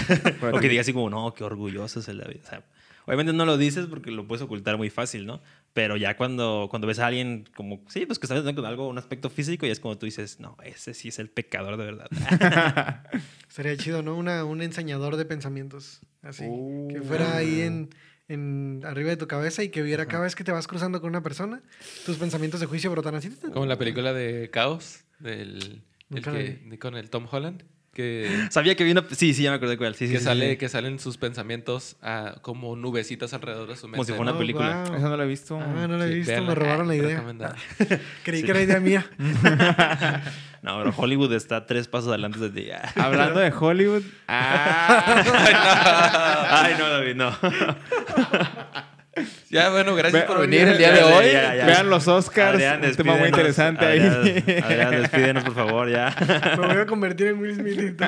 [0.53, 2.41] o que diga así como, no, qué orgulloso es el David.
[2.45, 2.63] O sea,
[3.07, 5.41] obviamente no lo dices porque lo puedes ocultar muy fácil, ¿no?
[5.73, 8.99] Pero ya cuando, cuando ves a alguien como, sí, pues que está con algo, un
[8.99, 12.09] aspecto físico, y es como tú dices, no, ese sí es el pecador de verdad.
[13.49, 14.17] Sería chido, ¿no?
[14.17, 16.01] Una, un enseñador de pensamientos.
[16.23, 16.43] Así.
[16.43, 17.05] Que Uh.
[17.05, 17.91] fuera ahí en,
[18.29, 21.11] en arriba de tu cabeza y que viera cada vez que te vas cruzando con
[21.11, 21.63] una persona,
[22.07, 23.31] tus pensamientos de juicio brotan así.
[23.53, 27.63] Como la película de Caos, del el que, con el Tom Holland,
[27.93, 29.95] que, Sabía que vino, sí, sí, ya me acordé cuál.
[29.95, 30.57] Sí, que, sí, sale, sí.
[30.57, 33.97] que salen sus pensamientos ah, como nubecitas alrededor de su mente.
[33.97, 34.85] Como si fuera una Oh, película.
[34.89, 34.97] wow.
[34.97, 35.59] Eso no lo he visto.
[35.61, 36.49] Ah, no la he Sí, visto, véanla.
[36.49, 37.25] me robaron la Ah, idea.
[38.25, 38.45] Creí Sí.
[38.47, 39.07] que era idea mía.
[40.63, 42.69] No, pero Hollywood está tres pasos adelante de ti.
[43.01, 44.03] Hablando de Hollywood.
[44.29, 45.25] Ah,
[46.67, 47.33] Ay, no, David, no.
[49.51, 51.27] Ya, bueno, gracias Ve- por venir el día de hoy.
[51.33, 51.67] ya, ya.
[51.67, 52.55] Vean los Oscars.
[52.55, 54.01] Adrián, un tema muy interesante ahí.
[54.01, 56.15] Adrián, Adrián, despídenos, por favor, ya.
[56.61, 58.01] Me voy a convertir en Will Smith.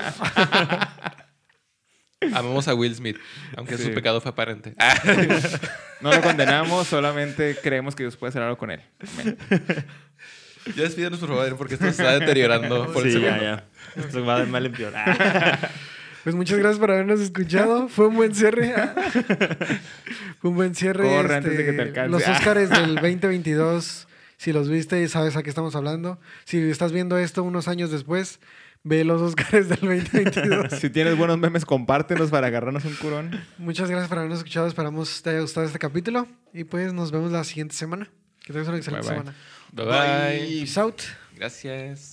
[2.33, 3.19] Amamos a Will Smith,
[3.57, 3.85] aunque Sí.
[3.85, 4.75] su pecado fue aparente.
[6.01, 8.81] No lo condenamos, solamente creemos que Dios puede hacer algo con él.
[9.15, 9.37] Amén.
[10.77, 13.43] Ya despídenos, por favor, porque esto se está deteriorando por el Sí, ya, segundo.
[13.45, 13.65] ya.
[14.01, 14.93] Esto va de mal en peor.
[16.23, 16.25] Ah.
[16.25, 17.89] Pues muchas gracias por habernos escuchado.
[17.91, 18.75] Fue un buen cierre.
[20.41, 21.05] Fue un buen cierre.
[21.07, 22.11] este, Corre antes de que te alcance.
[22.11, 26.21] Los Oscars del 2022, si los viste, sabes a qué estamos hablando.
[26.45, 28.39] Si estás viendo esto unos años después,
[28.85, 30.73] ve los Oscars del 2022.
[30.81, 33.41] Si tienes buenos memes, compártenos para agarrarnos un curón.
[33.59, 34.67] Muchas gracias por habernos escuchado.
[34.69, 36.29] Esperamos te haya gustado este capítulo.
[36.53, 38.09] Y pues nos vemos la siguiente semana.
[38.45, 39.25] Que tengas una excelente Bye, bye.
[39.25, 39.37] semana.
[39.73, 39.87] Bye
[40.49, 40.61] bye.
[40.61, 41.01] Peace out.
[41.37, 42.11] Gracias.